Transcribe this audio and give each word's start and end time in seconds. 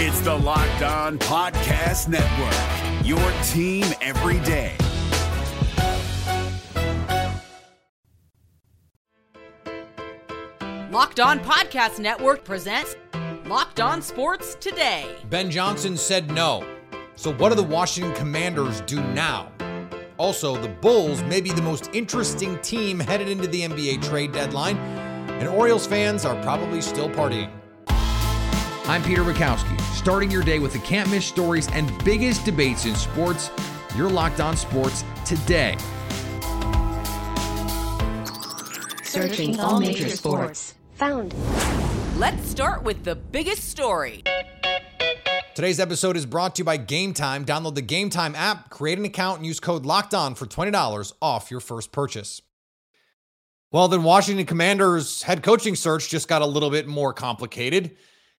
It's 0.00 0.20
the 0.20 0.32
Locked 0.32 0.82
On 0.82 1.18
Podcast 1.18 2.06
Network, 2.06 3.04
your 3.04 3.18
team 3.42 3.84
every 4.00 4.38
day. 4.46 4.76
Locked 10.92 11.18
On 11.18 11.40
Podcast 11.40 11.98
Network 11.98 12.44
presents 12.44 12.94
Locked 13.46 13.80
On 13.80 14.00
Sports 14.00 14.54
Today. 14.60 15.16
Ben 15.30 15.50
Johnson 15.50 15.96
said 15.96 16.30
no. 16.30 16.64
So, 17.16 17.32
what 17.32 17.48
do 17.48 17.56
the 17.56 17.64
Washington 17.64 18.14
Commanders 18.14 18.82
do 18.82 19.02
now? 19.02 19.50
Also, 20.16 20.56
the 20.56 20.68
Bulls 20.68 21.24
may 21.24 21.40
be 21.40 21.50
the 21.50 21.62
most 21.62 21.90
interesting 21.92 22.56
team 22.60 23.00
headed 23.00 23.28
into 23.28 23.48
the 23.48 23.62
NBA 23.62 24.02
trade 24.04 24.30
deadline, 24.30 24.76
and 24.76 25.48
Orioles 25.48 25.88
fans 25.88 26.24
are 26.24 26.40
probably 26.44 26.80
still 26.80 27.08
partying. 27.08 27.50
I'm 28.88 29.02
Peter 29.02 29.22
Bukowski, 29.22 29.78
starting 29.94 30.30
your 30.30 30.42
day 30.42 30.58
with 30.60 30.72
the 30.72 30.78
can't 30.78 31.10
miss 31.10 31.26
stories 31.26 31.68
and 31.72 31.92
biggest 32.06 32.46
debates 32.46 32.86
in 32.86 32.94
sports. 32.94 33.50
You're 33.94 34.08
locked 34.08 34.40
on 34.40 34.56
sports 34.56 35.04
today. 35.26 35.76
Searching 39.02 39.60
all 39.60 39.78
major 39.78 40.08
sports. 40.08 40.74
Found. 40.94 41.34
Let's 42.16 42.48
start 42.48 42.82
with 42.82 43.04
the 43.04 43.14
biggest 43.14 43.68
story. 43.68 44.22
Today's 45.54 45.80
episode 45.80 46.16
is 46.16 46.24
brought 46.24 46.54
to 46.54 46.60
you 46.60 46.64
by 46.64 46.78
Gametime. 46.78 47.44
Download 47.44 47.74
the 47.74 47.82
Gametime 47.82 48.34
app, 48.34 48.70
create 48.70 48.98
an 48.98 49.04
account, 49.04 49.36
and 49.36 49.46
use 49.46 49.60
code 49.60 49.84
Locked 49.84 50.14
On 50.14 50.34
for 50.34 50.46
$20 50.46 51.12
off 51.20 51.50
your 51.50 51.60
first 51.60 51.92
purchase. 51.92 52.40
Well, 53.70 53.88
then 53.88 54.02
Washington 54.02 54.46
Commanders 54.46 55.24
head 55.24 55.42
coaching 55.42 55.76
search 55.76 56.08
just 56.08 56.26
got 56.26 56.40
a 56.40 56.46
little 56.46 56.70
bit 56.70 56.86
more 56.86 57.12
complicated. 57.12 57.98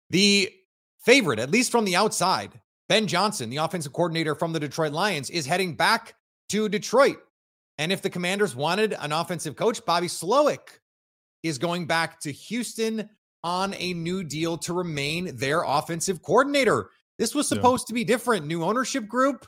The 0.09 0.51
favorite, 0.99 1.39
at 1.39 1.51
least 1.51 1.71
from 1.71 1.85
the 1.85 1.95
outside, 1.95 2.59
Ben 2.87 3.07
Johnson, 3.07 3.49
the 3.49 3.57
offensive 3.57 3.93
coordinator 3.93 4.35
from 4.35 4.53
the 4.53 4.59
Detroit 4.59 4.91
Lions, 4.91 5.29
is 5.29 5.45
heading 5.45 5.75
back 5.75 6.15
to 6.49 6.67
Detroit. 6.67 7.19
And 7.77 7.91
if 7.91 8.01
the 8.01 8.09
Commanders 8.09 8.55
wanted 8.55 8.95
an 8.99 9.11
offensive 9.11 9.55
coach, 9.55 9.85
Bobby 9.85 10.07
Slowik 10.07 10.79
is 11.43 11.57
going 11.57 11.85
back 11.85 12.19
to 12.21 12.31
Houston 12.31 13.09
on 13.43 13.73
a 13.77 13.93
new 13.93 14.23
deal 14.23 14.57
to 14.57 14.73
remain 14.73 15.35
their 15.37 15.63
offensive 15.63 16.21
coordinator. 16.21 16.89
This 17.17 17.33
was 17.33 17.47
supposed 17.47 17.85
yeah. 17.85 17.87
to 17.87 17.93
be 17.93 18.03
different. 18.03 18.45
New 18.45 18.63
ownership 18.63 19.07
group, 19.07 19.45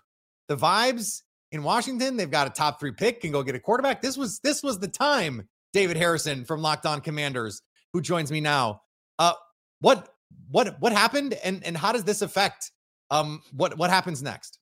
the 0.47 0.55
vibes 0.55 1.21
in 1.51 1.63
Washington, 1.63 2.15
they've 2.15 2.31
got 2.31 2.47
a 2.47 2.51
top 2.51 2.79
3 2.79 2.93
pick 2.93 3.23
and 3.23 3.33
go 3.33 3.43
get 3.43 3.55
a 3.55 3.59
quarterback. 3.59 4.01
This 4.01 4.17
was 4.17 4.39
this 4.39 4.63
was 4.63 4.79
the 4.79 4.87
time. 4.87 5.47
David 5.73 5.97
Harrison 5.97 6.45
from 6.45 6.61
Locked 6.61 6.85
On 6.85 7.01
Commanders 7.01 7.61
who 7.93 8.01
joins 8.01 8.31
me 8.31 8.39
now. 8.39 8.81
Uh 9.19 9.33
what 9.79 10.13
what 10.49 10.79
what 10.79 10.91
happened 10.91 11.33
and 11.43 11.63
and 11.65 11.77
how 11.77 11.91
does 11.91 12.03
this 12.03 12.21
affect 12.21 12.71
um 13.09 13.41
what 13.51 13.77
what 13.77 13.89
happens 13.89 14.21
next? 14.21 14.59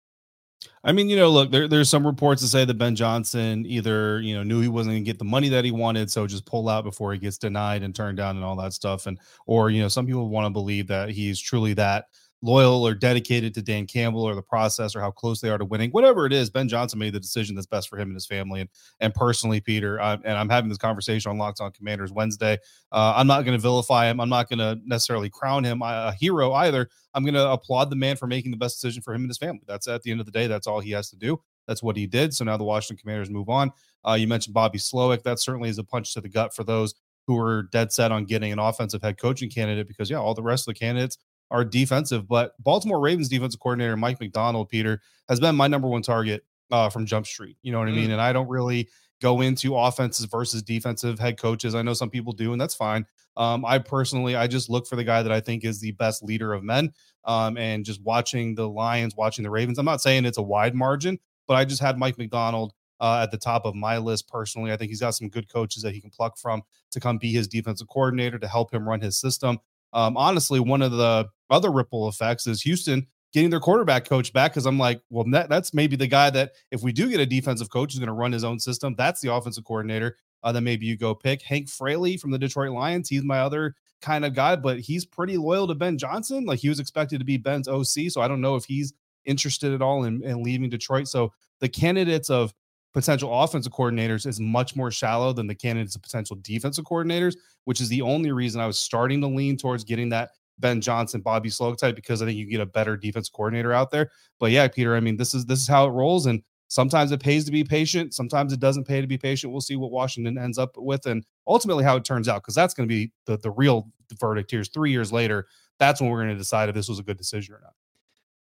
I 0.84 0.92
mean, 0.92 1.10
you 1.10 1.16
know, 1.16 1.30
look, 1.30 1.52
there, 1.52 1.68
there's 1.68 1.90
some 1.90 2.06
reports 2.06 2.42
to 2.42 2.48
say 2.48 2.66
that 2.66 2.74
Ben 2.74 2.96
Johnson 2.96 3.66
either, 3.66 4.20
you 4.20 4.36
know, 4.36 4.44
knew 4.44 4.62
he 4.62 4.68
wasn't 4.68 4.94
going 4.94 5.04
to 5.04 5.10
get 5.10 5.18
the 5.18 5.26
money 5.26 5.50
that 5.50 5.64
he 5.64 5.72
wanted, 5.72 6.12
so 6.12 6.28
just 6.28 6.46
pull 6.46 6.68
out 6.68 6.84
before 6.84 7.14
he 7.14 7.20
gets 7.20 7.38
denied 7.38 7.84
and 7.84 7.96
turned 7.96 8.18
down 8.18 8.36
and 8.36 8.44
all 8.44 8.58
that 8.58 8.74
stuff. 8.74 9.06
And, 9.06 9.20
or, 9.46 9.70
you 9.70 9.82
know, 9.82 9.88
some 9.88 10.06
people 10.06 10.28
want 10.30 10.46
to 10.46 10.50
believe 10.50 10.88
that 10.88 11.10
he's 11.10 11.40
truly 11.40 11.74
that 11.76 12.06
loyal 12.42 12.88
or 12.88 12.94
dedicated 12.94 13.54
to 13.54 13.62
Dan 13.62 13.86
Campbell 13.86 14.24
or 14.24 14.34
the 14.34 14.42
process 14.42 14.96
or 14.96 15.02
how 15.02 15.12
close 15.12 15.42
they 15.42 15.50
are 15.50 15.58
to 15.58 15.66
winning, 15.66 15.92
whatever 15.92 16.26
it 16.26 16.34
is, 16.34 16.50
Ben 16.50 16.70
Johnson 16.70 17.00
made 17.00 17.14
the 17.14 17.20
decision 17.20 17.56
that's 17.56 17.68
best 17.68 17.90
for 17.90 17.98
him 17.98 18.10
and 18.10 18.16
his 18.16 18.26
family. 18.26 18.62
And 18.62 18.70
and 19.00 19.14
personally, 19.14 19.60
Peter, 19.60 20.00
I, 20.00 20.14
and 20.14 20.38
I'm 20.38 20.50
having 20.50 20.70
this 20.70 20.78
conversation 20.78 21.30
on 21.30 21.38
Locked 21.38 21.62
On 21.62 21.72
Commanders 21.72 22.12
Wednesday. 22.12 22.58
Uh, 22.92 23.14
I'm 23.16 23.28
not 23.28 23.44
going 23.44 23.58
to 23.58 23.62
vilify 23.62 24.10
him. 24.10 24.20
I'm 24.20 24.30
not 24.30 24.50
going 24.50 24.60
to 24.60 24.80
necessarily 24.86 25.30
crown 25.30 25.64
him 25.64 25.82
a 25.82 26.14
hero 26.14 26.54
either. 26.54 26.90
I'm 27.14 27.24
going 27.24 27.34
to 27.34 27.52
applaud 27.52 27.90
the 27.90 27.96
man 27.96 28.16
for 28.16 28.28
making 28.28 28.52
the 28.52 28.58
best 28.58 28.80
decision 28.82 29.02
for 29.02 29.14
him 29.14 29.22
and 29.22 29.30
his 29.30 29.38
family. 29.38 29.64
That's 29.68 29.88
at 29.88 30.04
the 30.04 30.12
end 30.12 30.20
of 30.20 30.26
the 30.26 30.32
day, 30.32 30.48
that's 30.48 30.68
all 30.68 30.80
he 30.80 30.92
has 30.92 31.10
to 31.10 31.16
do. 31.16 31.42
That's 31.68 31.84
what 31.84 31.98
he 31.98 32.08
did. 32.08 32.34
So 32.34 32.46
now 32.46 32.58
the 32.58 32.64
Washington 32.64 33.02
Commanders 33.02 33.30
move 33.30 33.50
on. 33.50 33.72
Uh, 34.08 34.14
you 34.14 34.28
mentioned 34.28 34.54
Bobby 34.54 34.80
Slowik. 34.80 35.24
That 35.24 35.40
certainly 35.40 35.70
is 35.70 35.78
a 35.78 35.84
punch 35.84 36.14
to 36.14 36.22
the 36.22 36.30
gut 36.30 36.56
for 36.56 36.64
those 36.64 36.96
who 37.28 37.38
are 37.38 37.64
dead 37.72 37.92
set 37.92 38.12
on 38.12 38.26
getting 38.26 38.52
an 38.52 38.58
offensive 38.58 39.04
head 39.04 39.20
coaching 39.20 39.52
candidate 39.52 39.88
because, 39.88 40.10
yeah, 40.10 40.18
all 40.18 40.34
the 40.34 40.42
rest 40.42 40.68
of 40.68 40.74
the 40.74 40.80
candidates 40.80 41.18
are 41.52 41.66
defensive. 41.66 42.28
But 42.28 42.54
Baltimore 42.64 43.00
Ravens 43.00 43.30
defensive 43.30 43.60
coordinator 43.60 43.98
Mike 43.98 44.20
Macdonald, 44.20 44.70
Peter, 44.70 45.02
has 45.28 45.40
been 45.40 45.56
my 45.56 45.68
number 45.68 45.88
one 45.88 46.02
target 46.02 46.46
uh, 46.72 46.90
from 46.90 47.06
Jump 47.06 47.28
Street. 47.28 47.58
You 47.62 47.72
know 47.72 47.80
what 47.80 47.88
mm. 47.88 47.94
I 47.94 47.96
mean? 47.96 48.12
And 48.12 48.22
I 48.22 48.34
don't 48.34 48.50
really 48.50 48.90
go 49.22 49.42
into 49.42 49.76
offenses 49.76 50.26
versus 50.26 50.62
defensive 50.64 51.20
head 51.20 51.38
coaches. 51.38 51.76
I 51.76 51.82
know 51.82 51.94
some 51.94 52.10
people 52.10 52.34
do, 52.34 52.54
and 52.54 52.62
that's 52.62 52.76
fine. 52.76 53.06
Um, 53.38 53.66
I 53.66 53.80
personally, 53.80 54.36
I 54.36 54.48
just 54.48 54.70
look 54.70 54.88
for 54.88 54.96
the 54.96 55.04
guy 55.04 55.24
that 55.24 55.32
I 55.32 55.40
think 55.40 55.64
is 55.64 55.80
the 55.80 55.92
best 55.92 56.24
leader 56.24 56.54
of 56.54 56.64
men. 56.64 56.92
Um, 57.26 57.58
and 57.58 57.86
just 57.86 58.02
watching 58.02 58.56
the 58.56 58.68
Lions, 58.68 59.16
watching 59.16 59.44
the 59.44 59.50
Ravens. 59.50 59.78
I'm 59.78 59.86
not 59.86 60.02
saying 60.02 60.26
it's 60.26 60.38
a 60.38 60.42
wide 60.42 60.74
margin, 60.74 61.20
but 61.48 61.56
I 61.56 61.66
just 61.66 61.82
had 61.82 61.98
Mike 61.98 62.18
Macdonald 62.18 62.74
uh, 63.00 63.20
at 63.22 63.32
the 63.32 63.38
top 63.38 63.66
of 63.66 63.76
my 63.76 63.98
list 63.98 64.28
personally. 64.30 64.72
I 64.72 64.78
think 64.78 64.90
he's 64.90 65.02
got 65.02 65.12
some 65.12 65.30
good 65.30 65.52
coaches 65.52 65.84
that 65.84 65.94
he 65.94 66.02
can 66.02 66.10
pluck 66.10 66.38
from 66.38 66.64
to 66.92 67.00
come 67.00 67.18
be 67.18 67.32
his 67.32 67.48
defensive 67.48 67.88
coordinator 67.88 68.40
to 68.40 68.48
help 68.48 68.74
him 68.74 68.88
run 68.88 69.02
his 69.02 69.18
system. 69.18 69.60
Um, 69.94 70.18
honestly, 70.18 70.60
one 70.60 70.82
of 70.82 70.92
the 70.92 71.28
other 71.50 71.72
ripple 71.72 72.08
effects 72.08 72.48
is 72.48 72.62
Houston 72.62 73.08
getting 73.34 73.50
their 73.50 73.60
quarterback 73.60 74.06
coach 74.06 74.34
back 74.34 74.52
because 74.52 74.66
I'm 74.66 74.80
like, 74.80 75.02
well, 75.10 75.26
that, 75.32 75.50
that's 75.50 75.74
maybe 75.74 75.96
the 75.96 76.08
guy 76.08 76.30
that 76.32 76.54
if 76.72 76.82
we 76.82 76.92
do 76.92 77.10
get 77.10 77.20
a 77.20 77.26
defensive 77.26 77.70
coach 77.70 77.94
who's 77.94 78.00
going 78.00 78.08
to 78.08 78.14
run 78.14 78.32
his 78.32 78.44
own 78.44 78.60
system, 78.60 78.96
that's 78.98 79.22
the 79.22 79.34
offensive 79.34 79.64
coordinator. 79.66 80.18
Uh, 80.42 80.52
then 80.52 80.64
maybe 80.64 80.86
you 80.86 80.98
go 80.98 81.14
pick 81.14 81.42
Hank 81.42 81.70
Fraley 81.70 82.18
from 82.18 82.32
the 82.32 82.40
Detroit 82.40 82.72
Lions. 82.72 83.10
He's 83.10 83.24
my 83.24 83.40
other 83.40 83.76
kind 84.02 84.26
of 84.26 84.34
guy, 84.34 84.56
but 84.56 84.80
he's 84.80 85.06
pretty 85.06 85.38
loyal 85.38 85.68
to 85.68 85.76
Ben 85.76 85.98
Johnson. 85.98 86.46
Like 86.46 86.60
he 86.60 86.70
was 86.70 86.80
expected 86.80 87.20
to 87.20 87.26
be 87.26 87.38
Ben's 87.38 87.68
OC, 87.68 88.10
so 88.10 88.22
I 88.22 88.28
don't 88.28 88.42
know 88.42 88.56
if 88.56 88.66
he's 88.66 88.94
interested 89.26 89.74
at 89.74 89.82
all 89.82 90.06
in, 90.06 90.24
in 90.24 90.42
leaving 90.42 90.70
Detroit. 90.70 91.08
So 91.08 91.34
the 91.60 91.70
candidates 91.70 92.30
of 92.30 92.54
potential 92.94 93.44
offensive 93.44 93.74
coordinators 93.74 94.26
is 94.26 94.40
much 94.40 94.76
more 94.76 94.92
shallow 94.92 95.34
than 95.34 95.48
the 95.48 95.56
candidates 95.56 95.96
of 95.96 96.02
potential 96.02 96.38
defensive 96.42 96.86
coordinators, 96.86 97.36
which 97.66 97.82
is 97.82 97.90
the 97.90 98.02
only 98.02 98.32
reason 98.32 98.62
I 98.62 98.68
was 98.68 98.80
starting 98.80 99.22
to 99.22 99.28
lean 99.28 99.58
towards 99.58 99.84
getting 99.84 100.10
that 100.10 100.32
Ben 100.60 100.82
Johnson, 100.82 101.22
Bobby 101.22 101.50
Slowik 101.50 101.78
type 101.78 101.96
because 101.96 102.22
I 102.22 102.26
think 102.26 102.38
you 102.38 102.46
get 102.46 102.62
a 102.62 102.66
better 102.66 102.98
defense 102.98 103.30
coordinator 103.30 103.74
out 103.74 103.92
there. 103.92 104.12
But 104.40 104.52
yeah, 104.52 104.68
Peter, 104.68 104.96
I 104.96 105.00
mean, 105.00 105.18
this 105.18 105.34
is 105.34 105.46
this 105.46 105.60
is 105.60 105.68
how 105.68 105.88
it 105.88 105.92
rolls, 105.92 106.26
and 106.26 106.44
sometimes 106.68 107.12
it 107.12 107.22
pays 107.22 107.46
to 107.46 107.52
be 107.52 107.64
patient, 107.64 108.14
sometimes 108.14 108.54
it 108.54 108.60
doesn't 108.60 108.86
pay 108.86 109.02
to 109.02 109.08
be 109.08 109.18
patient. 109.18 109.52
We'll 109.52 109.62
see 109.62 109.76
what 109.76 109.92
Washington 109.92 110.38
ends 110.38 110.58
up 110.58 110.78
with, 110.78 111.06
and 111.06 111.26
ultimately 111.48 111.84
how 111.84 111.96
it 111.98 112.06
turns 112.06 112.28
out, 112.28 112.44
because 112.44 112.56
that's 112.56 112.74
going 112.74 112.88
to 112.88 112.94
be 112.94 113.12
the 113.26 113.38
the 113.38 113.52
real 113.52 113.92
verdict 114.20 114.52
here. 114.52 114.62
Is 114.62 114.70
three 114.70 114.92
years 114.92 115.12
later, 115.12 115.48
that's 115.80 116.02
when 116.02 116.10
we're 116.10 116.24
going 116.24 116.30
to 116.30 116.38
decide 116.38 116.70
if 116.70 116.76
this 116.76 116.90
was 116.90 117.00
a 117.00 117.04
good 117.04 117.18
decision 117.18 117.56
or 117.56 117.62
not. 117.62 117.74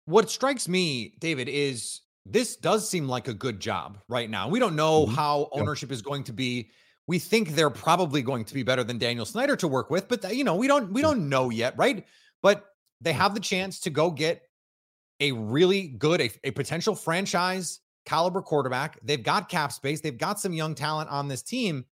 What 0.05 0.29
strikes 0.29 0.67
me, 0.67 1.15
David, 1.19 1.49
is 1.49 2.01
this 2.25 2.55
does 2.55 2.89
seem 2.89 3.07
like 3.07 3.27
a 3.27 3.33
good 3.33 3.59
job 3.59 3.99
right 4.07 4.29
now. 4.29 4.47
We 4.47 4.59
don't 4.59 4.75
know 4.75 5.05
mm-hmm. 5.05 5.15
how 5.15 5.49
ownership 5.51 5.91
is 5.91 6.01
going 6.01 6.23
to 6.25 6.33
be. 6.33 6.69
We 7.07 7.19
think 7.19 7.49
they're 7.49 7.69
probably 7.69 8.21
going 8.21 8.45
to 8.45 8.53
be 8.53 8.63
better 8.63 8.83
than 8.83 8.97
Daniel 8.97 9.25
Snyder 9.25 9.55
to 9.57 9.67
work 9.67 9.89
with, 9.89 10.07
but 10.07 10.25
uh, 10.25 10.29
you 10.29 10.43
know, 10.43 10.55
we 10.55 10.67
don't 10.67 10.91
we 10.91 11.01
hmm. 11.01 11.07
don't 11.07 11.29
know 11.29 11.49
yet, 11.49 11.73
right? 11.77 12.05
But 12.41 12.65
they 13.01 13.13
hmm. 13.13 13.19
have 13.19 13.33
the 13.33 13.39
chance 13.39 13.79
to 13.81 13.89
go 13.89 14.11
get 14.11 14.41
a 15.19 15.31
really 15.31 15.87
good 15.87 16.21
a, 16.21 16.29
a 16.43 16.51
potential 16.51 16.95
franchise 16.95 17.79
caliber 18.05 18.41
quarterback. 18.41 18.99
They've 19.03 19.21
got 19.21 19.49
cap 19.49 19.71
space, 19.71 20.01
they've 20.01 20.17
got 20.17 20.39
some 20.39 20.53
young 20.53 20.75
talent 20.75 21.09
on 21.09 21.27
this 21.27 21.43
team. 21.43 21.85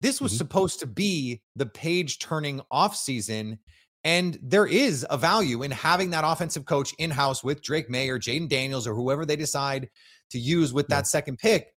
This 0.00 0.20
was 0.20 0.32
mm-hmm. 0.32 0.38
supposed 0.38 0.80
to 0.80 0.86
be 0.86 1.40
the 1.56 1.66
page 1.66 2.18
turning 2.18 2.60
off 2.70 2.94
season 2.94 3.58
and 4.04 4.38
there 4.42 4.66
is 4.66 5.06
a 5.08 5.16
value 5.16 5.62
in 5.62 5.70
having 5.70 6.10
that 6.10 6.24
offensive 6.26 6.66
coach 6.66 6.94
in 6.98 7.10
house 7.10 7.42
with 7.42 7.62
Drake 7.62 7.88
Maye 7.88 8.10
or 8.10 8.18
Jayden 8.18 8.48
Daniels 8.48 8.86
or 8.86 8.94
whoever 8.94 9.24
they 9.24 9.36
decide 9.36 9.88
to 10.30 10.38
use 10.38 10.74
with 10.74 10.88
that 10.88 11.06
second 11.06 11.38
pick. 11.38 11.73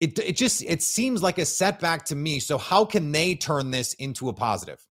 It, 0.00 0.18
it 0.18 0.36
just 0.36 0.62
it 0.62 0.82
seems 0.82 1.22
like 1.22 1.38
a 1.38 1.44
setback 1.44 2.06
to 2.06 2.16
me. 2.16 2.40
So 2.40 2.56
how 2.56 2.84
can 2.84 3.12
they 3.12 3.34
turn 3.34 3.70
this 3.70 3.92
into 3.94 4.28
a 4.28 4.32
positive? 4.32 4.84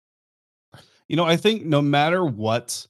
You 1.09 1.17
know, 1.17 1.25
I 1.25 1.37
think 1.37 1.65
no 1.65 1.81
matter 1.81 2.25
what, 2.25 2.87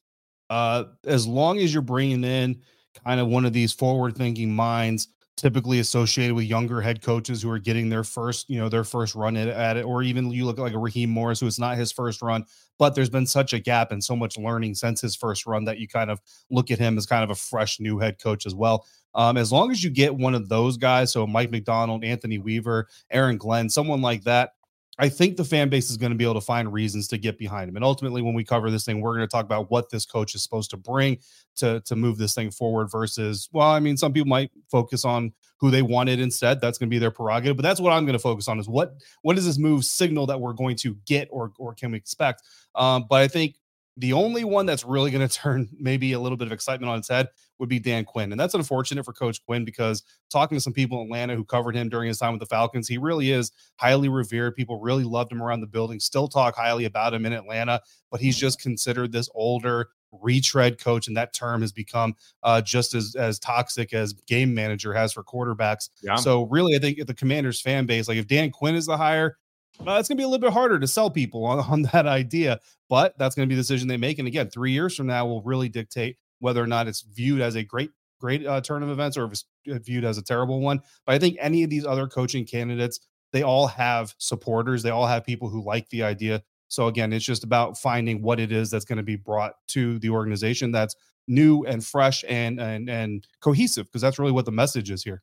uh, 0.50 0.84
as 1.04 1.26
long 1.26 1.58
as 1.58 1.72
you're 1.72 1.82
bringing 1.82 2.24
in 2.24 2.62
kind 3.04 3.20
of 3.20 3.28
one 3.28 3.44
of 3.44 3.52
these 3.52 3.72
forward 3.72 4.16
thinking 4.16 4.52
minds 4.52 5.08
typically 5.38 5.78
associated 5.78 6.34
with 6.34 6.44
younger 6.44 6.80
head 6.80 7.00
coaches 7.00 7.40
who 7.40 7.50
are 7.50 7.58
getting 7.58 7.88
their 7.88 8.04
first, 8.04 8.50
you 8.50 8.58
know, 8.58 8.68
their 8.68 8.84
first 8.84 9.14
run 9.14 9.36
at, 9.36 9.48
at 9.48 9.76
it, 9.76 9.84
or 9.84 10.02
even 10.02 10.30
you 10.30 10.44
look 10.44 10.58
like 10.58 10.74
a 10.74 10.78
Raheem 10.78 11.08
Morris, 11.08 11.40
who 11.40 11.46
it's 11.46 11.58
not 11.58 11.78
his 11.78 11.92
first 11.92 12.20
run, 12.20 12.44
but 12.78 12.94
there's 12.94 13.08
been 13.08 13.26
such 13.26 13.52
a 13.52 13.58
gap 13.58 13.92
and 13.92 14.02
so 14.02 14.14
much 14.14 14.36
learning 14.36 14.74
since 14.74 15.00
his 15.00 15.16
first 15.16 15.46
run 15.46 15.64
that 15.64 15.78
you 15.78 15.88
kind 15.88 16.10
of 16.10 16.20
look 16.50 16.70
at 16.70 16.78
him 16.78 16.98
as 16.98 17.06
kind 17.06 17.24
of 17.24 17.30
a 17.30 17.34
fresh 17.34 17.80
new 17.80 17.98
head 17.98 18.18
coach 18.20 18.44
as 18.44 18.54
well. 18.54 18.84
Um, 19.14 19.36
as 19.36 19.50
long 19.50 19.70
as 19.70 19.82
you 19.82 19.90
get 19.90 20.14
one 20.14 20.34
of 20.34 20.48
those 20.48 20.76
guys, 20.76 21.12
so 21.12 21.26
Mike 21.26 21.50
Macdonald, 21.50 22.04
Anthony 22.04 22.38
Weaver, 22.38 22.88
Aaron 23.10 23.38
Glenn, 23.38 23.70
someone 23.70 24.02
like 24.02 24.24
that, 24.24 24.52
I 24.98 25.08
think 25.08 25.36
the 25.36 25.44
fan 25.44 25.68
base 25.68 25.90
is 25.90 25.96
going 25.96 26.10
to 26.10 26.18
be 26.18 26.24
able 26.24 26.34
to 26.34 26.40
find 26.40 26.72
reasons 26.72 27.06
to 27.08 27.18
get 27.18 27.38
behind 27.38 27.68
him. 27.68 27.76
And 27.76 27.84
ultimately, 27.84 28.20
when 28.20 28.34
we 28.34 28.42
cover 28.42 28.70
this 28.70 28.84
thing, 28.84 29.00
we're 29.00 29.14
going 29.14 29.26
to 29.26 29.30
talk 29.30 29.44
about 29.44 29.70
what 29.70 29.90
this 29.90 30.04
coach 30.04 30.34
is 30.34 30.42
supposed 30.42 30.70
to 30.70 30.76
bring 30.76 31.18
to 31.56 31.80
to 31.82 31.94
move 31.94 32.18
this 32.18 32.34
thing 32.34 32.50
forward. 32.50 32.90
Versus, 32.90 33.48
well, 33.52 33.68
I 33.68 33.78
mean, 33.78 33.96
some 33.96 34.12
people 34.12 34.28
might 34.28 34.50
focus 34.70 35.04
on 35.04 35.32
who 35.58 35.70
they 35.70 35.82
wanted 35.82 36.20
instead. 36.20 36.60
That's 36.60 36.78
going 36.78 36.88
to 36.88 36.94
be 36.94 36.98
their 36.98 37.10
prerogative. 37.10 37.56
But 37.56 37.62
that's 37.62 37.80
what 37.80 37.92
I'm 37.92 38.06
going 38.06 38.14
to 38.14 38.18
focus 38.18 38.48
on: 38.48 38.58
is 38.58 38.68
what 38.68 38.94
what 39.22 39.36
does 39.36 39.46
this 39.46 39.58
move 39.58 39.84
signal 39.84 40.26
that 40.26 40.40
we're 40.40 40.52
going 40.52 40.76
to 40.76 40.96
get, 41.06 41.28
or 41.30 41.52
or 41.58 41.74
can 41.74 41.92
we 41.92 41.98
expect? 41.98 42.42
Um, 42.74 43.06
but 43.08 43.22
I 43.22 43.28
think 43.28 43.56
The 43.98 44.12
only 44.12 44.44
one 44.44 44.64
that's 44.64 44.84
really 44.84 45.10
going 45.10 45.26
to 45.28 45.32
turn 45.32 45.68
maybe 45.78 46.12
a 46.12 46.20
little 46.20 46.38
bit 46.38 46.46
of 46.46 46.52
excitement 46.52 46.90
on 46.90 46.98
its 46.98 47.08
head 47.08 47.28
would 47.58 47.68
be 47.68 47.78
Dan 47.78 48.04
Quinn. 48.04 48.30
And 48.32 48.40
that's 48.40 48.54
unfortunate 48.54 49.04
for 49.04 49.12
Coach 49.12 49.44
Quinn 49.44 49.64
because 49.64 50.02
talking 50.30 50.56
to 50.56 50.60
some 50.60 50.72
people 50.72 50.98
in 51.00 51.06
Atlanta 51.06 51.34
who 51.34 51.44
covered 51.44 51.74
him 51.74 51.88
during 51.88 52.08
his 52.08 52.18
time 52.18 52.32
with 52.32 52.40
the 52.40 52.46
Falcons, 52.46 52.88
he 52.88 52.98
really 52.98 53.32
is 53.32 53.52
highly 53.76 54.08
revered. 54.08 54.54
People 54.54 54.80
really 54.80 55.04
loved 55.04 55.32
him 55.32 55.42
around 55.42 55.60
the 55.60 55.66
building, 55.66 56.00
still 56.00 56.28
talk 56.28 56.56
highly 56.56 56.84
about 56.84 57.14
him 57.14 57.26
in 57.26 57.32
Atlanta, 57.32 57.80
but 58.10 58.20
he's 58.20 58.36
just 58.36 58.60
considered 58.60 59.12
this 59.12 59.28
older, 59.34 59.88
retread 60.12 60.78
coach, 60.78 61.08
and 61.08 61.16
that 61.16 61.34
term 61.34 61.60
has 61.60 61.72
become 61.72 62.14
uh, 62.42 62.60
just 62.60 62.94
as 62.94 63.14
as 63.16 63.38
toxic 63.38 63.92
as 63.92 64.12
game 64.12 64.54
manager 64.54 64.92
has 64.94 65.12
for 65.12 65.22
quarterbacks. 65.22 65.90
Yeah. 66.02 66.16
So 66.16 66.44
really, 66.44 66.76
I 66.76 66.78
think 66.78 67.04
the 67.06 67.14
Commanders 67.14 67.60
fan 67.60 67.86
base, 67.86 68.08
like 68.08 68.18
if 68.18 68.26
Dan 68.26 68.50
Quinn 68.50 68.74
is 68.74 68.86
the 68.86 68.96
hire, 68.96 69.36
well, 69.80 69.98
it's 69.98 70.08
going 70.08 70.16
to 70.16 70.20
be 70.20 70.24
a 70.24 70.28
little 70.28 70.40
bit 70.40 70.52
harder 70.52 70.78
to 70.78 70.86
sell 70.86 71.10
people 71.10 71.44
on, 71.44 71.58
on 71.70 71.82
that 71.92 72.06
idea, 72.06 72.60
but 72.88 73.16
that's 73.18 73.34
going 73.34 73.48
to 73.48 73.50
be 73.50 73.56
the 73.56 73.62
decision 73.62 73.88
they 73.88 73.96
make. 73.96 74.18
And 74.18 74.28
again, 74.28 74.48
three 74.50 74.72
years 74.72 74.96
from 74.96 75.06
now 75.06 75.26
will 75.26 75.42
really 75.42 75.68
dictate 75.68 76.16
whether 76.40 76.62
or 76.62 76.66
not 76.66 76.88
it's 76.88 77.02
viewed 77.02 77.40
as 77.40 77.56
a 77.56 77.62
great, 77.62 77.90
great 78.20 78.46
uh, 78.46 78.60
turn 78.60 78.82
of 78.82 78.90
events 78.90 79.16
or 79.16 79.24
if 79.24 79.32
it's 79.32 79.44
uh, 79.72 79.78
viewed 79.78 80.04
as 80.04 80.18
a 80.18 80.22
terrible 80.22 80.60
one. 80.60 80.80
But 81.06 81.14
I 81.14 81.18
think 81.18 81.36
any 81.40 81.62
of 81.62 81.70
these 81.70 81.84
other 81.84 82.06
coaching 82.06 82.44
candidates, 82.44 83.00
they 83.32 83.42
all 83.42 83.66
have 83.66 84.14
supporters. 84.18 84.82
They 84.82 84.90
all 84.90 85.06
have 85.06 85.24
people 85.24 85.48
who 85.48 85.64
like 85.64 85.88
the 85.90 86.02
idea. 86.02 86.42
So 86.68 86.86
again, 86.86 87.12
it's 87.12 87.24
just 87.24 87.44
about 87.44 87.78
finding 87.78 88.22
what 88.22 88.38
it 88.40 88.52
is 88.52 88.70
that's 88.70 88.84
going 88.84 88.98
to 88.98 89.02
be 89.02 89.16
brought 89.16 89.54
to 89.68 89.98
the 89.98 90.10
organization 90.10 90.70
that's 90.70 90.94
new 91.26 91.64
and 91.66 91.84
fresh 91.84 92.24
and 92.26 92.58
and 92.58 92.88
and 92.88 93.26
cohesive 93.40 93.86
because 93.86 94.00
that's 94.00 94.18
really 94.18 94.32
what 94.32 94.46
the 94.46 94.52
message 94.52 94.90
is 94.90 95.02
here. 95.02 95.22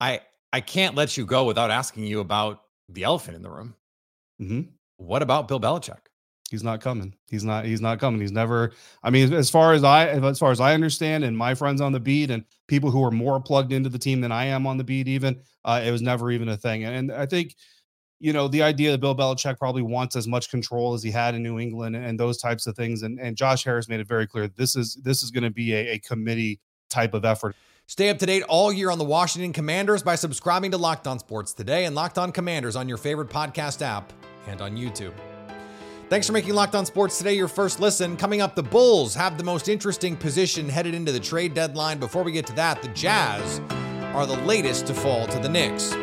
I 0.00 0.20
I 0.52 0.60
can't 0.60 0.94
let 0.94 1.16
you 1.16 1.26
go 1.26 1.44
without 1.44 1.70
asking 1.70 2.04
you 2.04 2.20
about 2.20 2.60
the 2.88 3.04
elephant 3.04 3.36
in 3.36 3.42
the 3.42 3.50
room. 3.50 3.74
Mm-hmm. 4.40 4.62
What 4.98 5.22
about 5.22 5.48
Bill 5.48 5.60
Belichick? 5.60 5.98
He's 6.50 6.62
not 6.62 6.80
coming. 6.80 7.14
He's 7.28 7.42
not. 7.42 7.64
He's 7.64 7.80
not 7.80 7.98
coming. 7.98 8.20
He's 8.20 8.30
never. 8.30 8.72
I 9.02 9.10
mean, 9.10 9.32
as 9.32 9.50
far 9.50 9.72
as 9.72 9.82
I, 9.82 10.08
as 10.08 10.38
far 10.38 10.52
as 10.52 10.60
I 10.60 10.74
understand, 10.74 11.24
and 11.24 11.36
my 11.36 11.54
friends 11.54 11.80
on 11.80 11.90
the 11.90 11.98
beat, 11.98 12.30
and 12.30 12.44
people 12.68 12.90
who 12.90 13.02
are 13.02 13.10
more 13.10 13.40
plugged 13.40 13.72
into 13.72 13.88
the 13.88 13.98
team 13.98 14.20
than 14.20 14.30
I 14.30 14.44
am 14.44 14.64
on 14.66 14.76
the 14.78 14.84
beat, 14.84 15.08
even 15.08 15.40
uh, 15.64 15.82
it 15.84 15.90
was 15.90 16.02
never 16.02 16.30
even 16.30 16.48
a 16.48 16.56
thing. 16.56 16.84
And, 16.84 16.94
and 16.94 17.12
I 17.12 17.26
think, 17.26 17.56
you 18.20 18.32
know, 18.32 18.46
the 18.46 18.62
idea 18.62 18.92
that 18.92 19.00
Bill 19.00 19.16
Belichick 19.16 19.58
probably 19.58 19.82
wants 19.82 20.14
as 20.14 20.28
much 20.28 20.48
control 20.48 20.94
as 20.94 21.02
he 21.02 21.10
had 21.10 21.34
in 21.34 21.42
New 21.42 21.58
England, 21.58 21.96
and, 21.96 22.04
and 22.04 22.20
those 22.20 22.38
types 22.38 22.68
of 22.68 22.76
things. 22.76 23.02
And 23.02 23.18
and 23.18 23.36
Josh 23.36 23.64
Harris 23.64 23.88
made 23.88 23.98
it 23.98 24.06
very 24.06 24.28
clear 24.28 24.46
this 24.46 24.76
is 24.76 24.94
this 25.02 25.24
is 25.24 25.32
going 25.32 25.44
to 25.44 25.50
be 25.50 25.74
a, 25.74 25.94
a 25.94 25.98
committee 25.98 26.60
type 26.90 27.12
of 27.12 27.24
effort. 27.24 27.56
Stay 27.88 28.08
up 28.08 28.18
to 28.18 28.26
date 28.26 28.42
all 28.48 28.72
year 28.72 28.90
on 28.90 28.98
the 28.98 29.04
Washington 29.04 29.52
Commanders 29.52 30.02
by 30.02 30.16
subscribing 30.16 30.72
to 30.72 30.76
Locked 30.76 31.06
On 31.06 31.20
Sports 31.20 31.52
today 31.52 31.84
and 31.84 31.94
Locked 31.94 32.18
On 32.18 32.32
Commanders 32.32 32.74
on 32.74 32.88
your 32.88 32.98
favorite 32.98 33.28
podcast 33.28 33.80
app 33.80 34.12
and 34.48 34.60
on 34.60 34.76
YouTube. 34.76 35.14
Thanks 36.08 36.26
for 36.26 36.32
making 36.32 36.54
Locked 36.54 36.74
On 36.74 36.84
Sports 36.84 37.16
today 37.16 37.34
your 37.34 37.46
first 37.46 37.78
listen. 37.78 38.16
Coming 38.16 38.40
up, 38.40 38.56
the 38.56 38.62
Bulls 38.62 39.14
have 39.14 39.38
the 39.38 39.44
most 39.44 39.68
interesting 39.68 40.16
position 40.16 40.68
headed 40.68 40.94
into 40.94 41.12
the 41.12 41.20
trade 41.20 41.54
deadline. 41.54 42.00
Before 42.00 42.24
we 42.24 42.32
get 42.32 42.44
to 42.48 42.52
that, 42.54 42.82
the 42.82 42.88
Jazz 42.88 43.60
are 44.16 44.26
the 44.26 44.36
latest 44.38 44.88
to 44.88 44.94
fall 44.94 45.28
to 45.28 45.38
the 45.38 45.48
Knicks. 45.48 45.94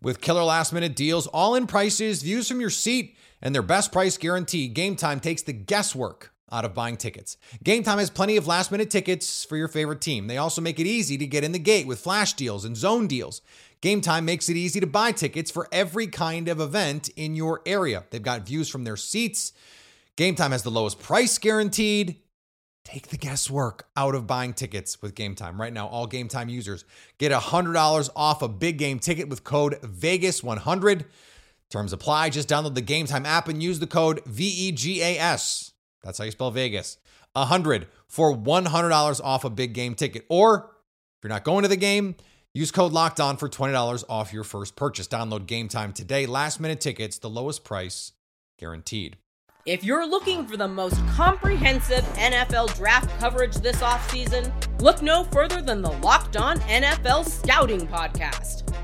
With 0.00 0.22
killer 0.22 0.42
last 0.42 0.72
minute 0.72 0.96
deals, 0.96 1.26
all 1.26 1.54
in 1.54 1.66
prices, 1.66 2.22
views 2.22 2.48
from 2.48 2.62
your 2.62 2.70
seat, 2.70 3.14
and 3.42 3.54
their 3.54 3.60
best 3.60 3.92
price 3.92 4.16
guarantee, 4.16 4.72
Gametime 4.72 5.20
takes 5.20 5.42
the 5.42 5.52
guesswork 5.52 6.32
out 6.52 6.64
of 6.64 6.74
buying 6.74 6.96
tickets. 6.96 7.36
Gametime 7.64 7.98
has 7.98 8.10
plenty 8.10 8.36
of 8.36 8.46
last 8.46 8.70
minute 8.70 8.90
tickets 8.90 9.44
for 9.44 9.56
your 9.56 9.68
favorite 9.68 10.00
team. 10.00 10.26
They 10.26 10.36
also 10.36 10.60
make 10.60 10.80
it 10.80 10.86
easy 10.86 11.16
to 11.18 11.26
get 11.26 11.44
in 11.44 11.52
the 11.52 11.58
gate 11.58 11.86
with 11.86 12.00
flash 12.00 12.34
deals 12.34 12.64
and 12.64 12.76
zone 12.76 13.06
deals. 13.06 13.42
Gametime 13.82 14.24
makes 14.24 14.48
it 14.48 14.56
easy 14.56 14.80
to 14.80 14.86
buy 14.86 15.12
tickets 15.12 15.50
for 15.50 15.68
every 15.72 16.06
kind 16.06 16.48
of 16.48 16.60
event 16.60 17.08
in 17.16 17.34
your 17.34 17.62
area. 17.64 18.04
They've 18.10 18.22
got 18.22 18.46
views 18.46 18.68
from 18.68 18.84
their 18.84 18.96
seats. 18.96 19.52
Gametime 20.16 20.50
has 20.50 20.62
the 20.62 20.70
lowest 20.70 21.00
price 21.00 21.38
guaranteed. 21.38 22.16
Take 22.84 23.08
the 23.08 23.16
guesswork 23.16 23.88
out 23.96 24.14
of 24.14 24.26
buying 24.26 24.52
tickets 24.52 25.00
with 25.00 25.14
Gametime. 25.14 25.58
Right 25.58 25.72
now, 25.72 25.86
all 25.86 26.08
Gametime 26.08 26.50
users 26.50 26.84
get 27.18 27.30
$100 27.30 28.10
off 28.16 28.42
a 28.42 28.48
big 28.48 28.78
game 28.78 28.98
ticket 28.98 29.28
with 29.28 29.44
code 29.44 29.80
VEGAS100. 29.82 31.04
Terms 31.70 31.92
apply. 31.92 32.30
Just 32.30 32.48
download 32.48 32.74
the 32.74 32.82
Gametime 32.82 33.26
app 33.26 33.48
and 33.48 33.62
use 33.62 33.78
the 33.78 33.86
code 33.86 34.24
VEGAS. 34.24 35.72
That's 36.02 36.18
how 36.18 36.24
you 36.24 36.30
spell 36.30 36.50
Vegas. 36.50 36.98
A 37.34 37.40
100 37.40 37.86
for 38.08 38.34
$100 38.34 39.20
off 39.22 39.44
a 39.44 39.50
big 39.50 39.72
game 39.72 39.94
ticket. 39.94 40.24
Or 40.28 40.70
if 41.18 41.24
you're 41.24 41.28
not 41.28 41.44
going 41.44 41.62
to 41.62 41.68
the 41.68 41.76
game, 41.76 42.16
use 42.54 42.70
code 42.70 42.92
locked 42.92 43.20
on 43.20 43.36
for 43.36 43.48
$20 43.48 44.04
off 44.08 44.32
your 44.32 44.44
first 44.44 44.76
purchase. 44.76 45.06
Download 45.06 45.46
Gametime 45.46 45.94
today. 45.94 46.26
Last 46.26 46.60
minute 46.60 46.80
tickets, 46.80 47.18
the 47.18 47.30
lowest 47.30 47.64
price 47.64 48.12
guaranteed. 48.58 49.16
If 49.66 49.84
you're 49.84 50.08
looking 50.08 50.46
for 50.46 50.56
the 50.56 50.66
most 50.66 50.96
comprehensive 51.08 52.02
NFL 52.14 52.74
draft 52.76 53.10
coverage 53.20 53.56
this 53.56 53.76
offseason, 53.76 54.50
look 54.80 55.02
no 55.02 55.24
further 55.24 55.60
than 55.60 55.82
the 55.82 55.92
Locked 55.92 56.38
On 56.38 56.58
NFL 56.60 57.28
Scouting 57.28 57.86
Podcast. 57.86 58.79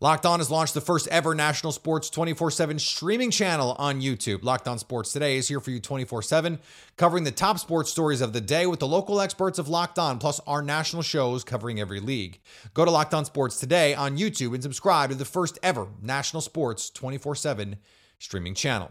Locked 0.00 0.26
On 0.26 0.40
has 0.40 0.50
launched 0.50 0.74
the 0.74 0.80
first 0.80 1.06
ever 1.08 1.34
national 1.34 1.72
sports 1.72 2.10
24 2.10 2.50
7 2.50 2.78
streaming 2.78 3.30
channel 3.30 3.76
on 3.78 4.00
YouTube. 4.00 4.42
Locked 4.42 4.66
On 4.66 4.78
Sports 4.78 5.12
Today 5.12 5.36
is 5.36 5.48
here 5.48 5.60
for 5.60 5.70
you 5.70 5.80
24 5.80 6.22
7, 6.22 6.58
covering 6.96 7.24
the 7.24 7.30
top 7.30 7.58
sports 7.58 7.90
stories 7.90 8.20
of 8.20 8.32
the 8.32 8.40
day 8.40 8.66
with 8.66 8.80
the 8.80 8.88
local 8.88 9.20
experts 9.20 9.58
of 9.58 9.68
Locked 9.68 9.98
On, 9.98 10.18
plus 10.18 10.40
our 10.46 10.62
national 10.62 11.02
shows 11.02 11.44
covering 11.44 11.80
every 11.80 12.00
league. 12.00 12.40
Go 12.74 12.84
to 12.84 12.90
Locked 12.90 13.14
On 13.14 13.24
Sports 13.24 13.60
Today 13.60 13.94
on 13.94 14.18
YouTube 14.18 14.52
and 14.52 14.62
subscribe 14.62 15.10
to 15.10 15.16
the 15.16 15.24
first 15.24 15.58
ever 15.62 15.88
national 16.02 16.42
sports 16.42 16.90
24 16.90 17.36
7 17.36 17.76
streaming 18.18 18.54
channel. 18.54 18.90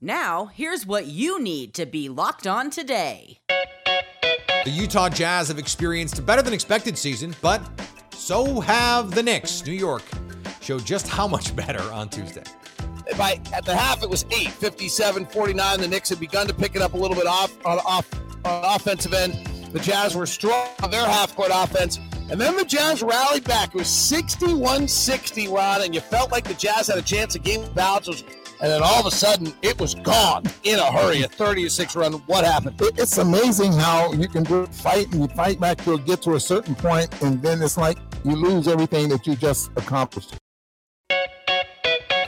Now, 0.00 0.46
here's 0.46 0.86
what 0.86 1.06
you 1.06 1.40
need 1.40 1.74
to 1.74 1.86
be 1.86 2.08
locked 2.08 2.46
on 2.46 2.70
today. 2.70 3.38
The 3.48 4.70
Utah 4.70 5.10
Jazz 5.10 5.48
have 5.48 5.58
experienced 5.58 6.18
a 6.18 6.22
better 6.22 6.42
than 6.42 6.54
expected 6.54 6.96
season, 6.96 7.34
but 7.42 7.62
so 8.14 8.60
have 8.60 9.10
the 9.10 9.22
Knicks. 9.22 9.64
New 9.66 9.72
York 9.72 10.02
showed 10.60 10.84
just 10.84 11.08
how 11.08 11.28
much 11.28 11.54
better 11.54 11.82
on 11.92 12.08
Tuesday. 12.08 12.44
By 13.18 13.40
at 13.52 13.64
the 13.64 13.76
half, 13.76 14.02
it 14.02 14.08
was 14.08 14.24
8, 14.30 14.48
57 14.48 15.26
49. 15.26 15.80
The 15.80 15.88
Knicks 15.88 16.08
had 16.08 16.20
begun 16.20 16.46
to 16.46 16.54
pick 16.54 16.74
it 16.74 16.82
up 16.82 16.94
a 16.94 16.96
little 16.96 17.16
bit 17.16 17.26
off 17.26 17.54
on 17.66 17.78
off 17.80 18.08
on 18.44 18.64
offensive 18.64 19.12
end. 19.12 19.46
The 19.72 19.80
Jazz 19.80 20.16
were 20.16 20.26
strong 20.26 20.68
on 20.82 20.90
their 20.90 21.04
half 21.04 21.34
court 21.34 21.50
offense. 21.52 21.98
And 22.30 22.40
then 22.40 22.56
the 22.56 22.64
Jazz 22.64 23.02
rallied 23.02 23.44
back. 23.44 23.74
It 23.74 23.78
was 23.78 23.88
61 23.88 24.88
60, 24.88 25.48
Ron, 25.48 25.82
and 25.82 25.94
you 25.94 26.00
felt 26.00 26.32
like 26.32 26.44
the 26.44 26.54
Jazz 26.54 26.86
had 26.88 26.96
a 26.96 27.02
chance 27.02 27.34
of 27.34 27.42
game 27.42 27.68
bounce 27.74 28.08
and 28.64 28.72
then 28.72 28.82
all 28.82 28.98
of 28.98 29.04
a 29.04 29.10
sudden 29.10 29.52
it 29.60 29.78
was 29.78 29.94
gone 29.94 30.42
in 30.62 30.78
a 30.78 30.90
hurry. 30.90 31.20
A 31.20 31.28
36 31.28 31.96
run. 31.96 32.14
What 32.26 32.46
happened? 32.46 32.80
It's 32.80 33.18
amazing 33.18 33.72
how 33.72 34.14
you 34.14 34.26
can 34.26 34.46
fight 34.68 35.12
and 35.12 35.20
you 35.20 35.28
fight 35.28 35.60
back 35.60 35.84
to 35.84 35.98
get 35.98 36.22
to 36.22 36.36
a 36.36 36.40
certain 36.40 36.74
point, 36.74 37.22
and 37.22 37.42
then 37.42 37.60
it's 37.60 37.76
like 37.76 37.98
you 38.24 38.34
lose 38.34 38.66
everything 38.66 39.10
that 39.10 39.26
you 39.26 39.36
just 39.36 39.70
accomplished. 39.76 40.36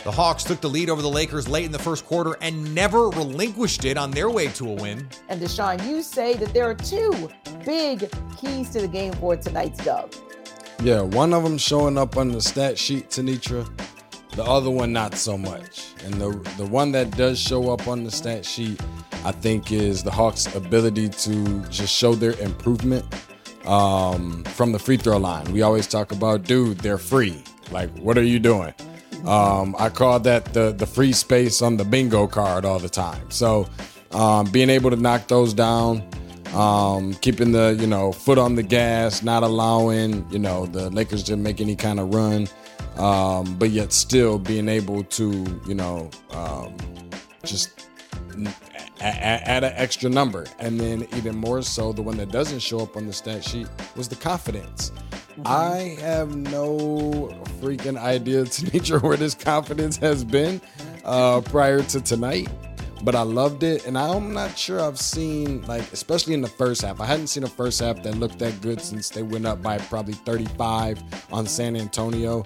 The 0.05 0.13
Hawks 0.13 0.45
took 0.45 0.61
the 0.61 0.69
lead 0.69 0.91
over 0.91 1.01
the 1.01 1.09
Lakers 1.09 1.49
late 1.49 1.65
in 1.65 1.73
the 1.73 1.79
first 1.79 2.05
quarter 2.05 2.37
and 2.43 2.75
never 2.75 3.09
relinquished 3.09 3.87
it 3.87 3.97
on 3.97 4.11
their 4.11 4.29
way 4.29 4.49
to 4.49 4.69
a 4.69 4.75
win. 4.75 5.09
And 5.31 5.41
Deshaun, 5.41 5.85
you 5.89 6.03
say 6.03 6.35
that 6.35 6.53
there 6.53 6.69
are 6.69 6.75
two 6.75 7.31
big 7.65 8.11
keys 8.37 8.69
to 8.71 8.83
the 8.83 8.89
game 8.89 9.15
for 9.15 9.37
tonight's 9.37 9.83
dub. 9.83 10.15
Yeah, 10.83 11.01
one 11.01 11.33
of 11.33 11.43
them 11.43 11.57
showing 11.57 11.97
up 11.97 12.19
on 12.19 12.31
the 12.31 12.43
stat 12.43 12.79
sheet, 12.79 13.09
Tenitra. 13.09 13.67
The 14.37 14.45
other 14.45 14.69
one, 14.69 14.93
not 14.93 15.15
so 15.15 15.39
much. 15.39 15.95
And 16.05 16.15
the 16.15 16.29
the 16.59 16.67
one 16.67 16.93
that 16.93 17.17
does 17.17 17.41
show 17.41 17.71
up 17.71 17.89
on 17.89 18.05
the 18.05 18.11
stat 18.11 18.45
sheet, 18.45 18.79
I 19.25 19.33
think, 19.33 19.73
is 19.73 20.03
the 20.03 20.11
Hawks' 20.11 20.55
ability 20.55 21.09
to 21.09 21.61
just 21.71 21.95
show 21.95 22.15
their 22.15 22.39
improvement 22.41 23.07
um, 23.65 24.45
from 24.45 24.73
the 24.73 24.79
free 24.79 24.99
throw 24.99 25.17
line. 25.17 25.51
We 25.53 25.63
always 25.63 25.87
talk 25.87 26.13
about, 26.13 26.43
dude, 26.43 26.79
they're 26.79 26.99
free. 26.99 27.43
Like, 27.71 27.89
what 27.99 28.19
are 28.19 28.23
you 28.23 28.39
doing? 28.39 28.75
Um, 29.25 29.75
I 29.79 29.89
call 29.89 30.21
that 30.21 30.53
the 30.53 30.71
the 30.71 30.87
free 30.87 31.15
space 31.15 31.63
on 31.63 31.79
the 31.79 31.85
bingo 31.87 32.27
card 32.27 32.67
all 32.67 32.79
the 32.79 32.91
time. 32.91 33.31
So, 33.31 33.67
um, 34.13 34.51
being 34.51 34.69
able 34.69 34.91
to 34.91 34.97
knock 34.97 35.29
those 35.29 35.55
down, 35.55 36.07
um, 36.53 37.15
keeping 37.15 37.53
the 37.53 37.75
you 37.81 37.87
know 37.87 38.13
foot 38.13 38.37
on 38.37 38.55
the 38.55 38.63
gas, 38.63 39.23
not 39.23 39.43
allowing 39.43 40.31
you 40.31 40.39
know 40.39 40.67
the 40.67 40.91
Lakers 40.91 41.23
to 41.25 41.39
make 41.39 41.63
any 41.63 41.75
kind 41.75 41.99
of 41.99 42.13
run 42.15 42.49
um, 42.99 43.57
but 43.57 43.71
yet 43.71 43.93
still 43.93 44.39
being 44.39 44.69
able 44.69 45.05
to, 45.05 45.61
you 45.67 45.75
know, 45.75 46.11
um, 46.31 46.77
just 47.45 47.89
add, 49.01 49.65
an 49.65 49.73
extra 49.77 50.11
number. 50.11 50.47
And 50.59 50.79
then 50.81 51.07
even 51.17 51.37
more 51.37 51.63
so, 51.63 51.93
the 51.93 52.03
one 52.03 52.17
that 52.19 52.31
doesn't 52.31 52.61
show 52.61 52.81
up 52.81 52.97
on 52.97 53.07
the 53.07 53.13
stat 53.13 53.45
sheet 53.45 53.69
was 53.95 54.09
the 54.09 54.17
confidence. 54.17 54.93
I 55.45 55.99
have 56.01 56.35
no 56.35 57.31
freaking 57.61 57.99
idea, 57.99 58.45
Tenitra, 58.45 59.03
where 59.03 59.17
this 59.17 59.35
confidence 59.35 59.97
has 59.99 60.25
been 60.25 60.61
uh, 61.05 61.43
prior 61.43 61.83
to 61.83 62.01
tonight. 62.01 62.49
But 63.03 63.15
I 63.15 63.23
loved 63.23 63.63
it, 63.63 63.87
and 63.87 63.97
I'm 63.99 64.33
not 64.33 64.57
sure 64.57 64.81
I've 64.81 64.99
seen 64.99 65.63
like, 65.67 65.93
especially 65.93 66.33
in 66.33 66.41
the 66.41 66.49
first 66.49 66.81
half. 66.81 67.01
I 67.01 67.05
hadn't 67.05 67.27
seen 67.27 67.45
a 67.45 67.49
first 67.49 67.79
half 67.81 68.03
that 68.03 68.17
looked 68.17 68.39
that 68.39 68.61
good 68.63 68.81
since 68.81 69.11
they 69.11 69.23
went 69.23 69.47
up 69.47 69.63
by 69.63 69.77
probably 69.79 70.15
35 70.15 71.03
on 71.31 71.47
San 71.47 71.77
Antonio. 71.77 72.43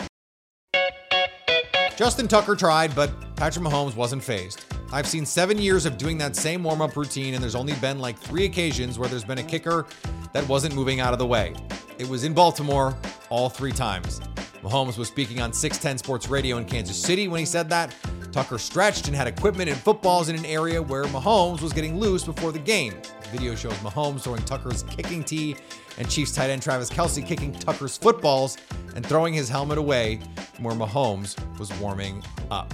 Justin 2.01 2.29
Tucker 2.29 2.57
tried, 2.57 2.95
but 2.95 3.11
Patrick 3.37 3.63
Mahomes 3.63 3.95
wasn't 3.95 4.25
fazed. 4.25 4.65
I've 4.91 5.07
seen 5.07 5.27
seven 5.27 5.59
years 5.59 5.85
of 5.85 5.99
doing 5.99 6.17
that 6.17 6.35
same 6.35 6.65
warm 6.65 6.81
up 6.81 6.97
routine, 6.97 7.35
and 7.35 7.43
there's 7.43 7.55
only 7.55 7.75
been 7.75 7.99
like 7.99 8.19
three 8.19 8.47
occasions 8.47 8.99
where 8.99 9.07
there's 9.07 9.23
been 9.23 9.37
a 9.37 9.43
kicker 9.43 9.85
that 10.33 10.49
wasn't 10.49 10.75
moving 10.75 11.01
out 11.01 11.13
of 11.13 11.19
the 11.19 11.27
way. 11.27 11.55
It 11.99 12.09
was 12.09 12.25
in 12.25 12.33
Baltimore 12.33 12.97
all 13.29 13.51
three 13.51 13.71
times. 13.71 14.19
Mahomes 14.63 14.97
was 14.97 15.09
speaking 15.09 15.43
on 15.43 15.53
610 15.53 15.99
Sports 15.99 16.31
Radio 16.31 16.57
in 16.57 16.65
Kansas 16.65 16.97
City 16.97 17.29
when 17.29 17.39
he 17.39 17.45
said 17.45 17.69
that. 17.69 17.95
Tucker 18.33 18.57
stretched 18.57 19.07
and 19.07 19.15
had 19.15 19.27
equipment 19.27 19.69
and 19.69 19.79
footballs 19.79 20.31
in 20.31 20.37
an 20.37 20.47
area 20.47 20.81
where 20.81 21.05
Mahomes 21.05 21.61
was 21.61 21.75
getting 21.75 21.99
loose 21.99 22.25
before 22.25 22.51
the 22.51 22.59
game. 22.61 22.95
The 23.25 23.29
video 23.29 23.55
shows 23.55 23.75
Mahomes 23.75 24.23
throwing 24.23 24.43
Tucker's 24.45 24.85
kicking 24.85 25.23
tee 25.23 25.55
and 25.99 26.11
Chiefs 26.11 26.33
tight 26.33 26.51
end 26.51 26.63
Travis 26.63 26.91
Kelce 26.91 27.25
kicking 27.27 27.53
Tucker's 27.53 27.97
footballs 27.97 28.59
and 28.95 29.05
throwing 29.05 29.35
his 29.35 29.49
helmet 29.49 29.79
away 29.79 30.21
from 30.55 30.65
where 30.65 30.75
Mahomes 30.75 31.37
was 31.59 31.73
warming 31.81 32.23
up. 32.51 32.73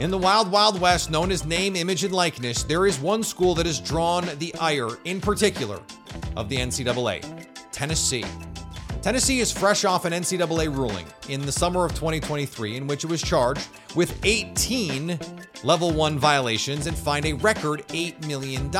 In 0.00 0.10
the 0.10 0.18
Wild 0.18 0.50
Wild 0.50 0.80
West, 0.80 1.10
known 1.10 1.30
as 1.30 1.44
name, 1.44 1.76
image, 1.76 2.02
and 2.02 2.12
likeness, 2.12 2.64
there 2.64 2.84
is 2.86 2.98
one 2.98 3.22
school 3.22 3.54
that 3.54 3.66
has 3.66 3.78
drawn 3.78 4.28
the 4.38 4.52
ire, 4.56 4.88
in 5.04 5.20
particular, 5.20 5.80
of 6.36 6.48
the 6.48 6.56
NCAA 6.56 7.46
Tennessee. 7.70 8.24
Tennessee 9.02 9.40
is 9.40 9.52
fresh 9.52 9.84
off 9.84 10.04
an 10.04 10.12
NCAA 10.12 10.74
ruling 10.74 11.06
in 11.28 11.42
the 11.42 11.52
summer 11.52 11.84
of 11.84 11.92
2023 11.92 12.76
in 12.76 12.86
which 12.86 13.04
it 13.04 13.06
was 13.10 13.20
charged 13.20 13.68
with 13.94 14.18
18 14.24 15.18
level 15.62 15.92
1 15.92 16.18
violations 16.18 16.86
and 16.86 16.96
fined 16.96 17.26
a 17.26 17.34
record 17.34 17.86
$8 17.88 18.26
million. 18.26 18.70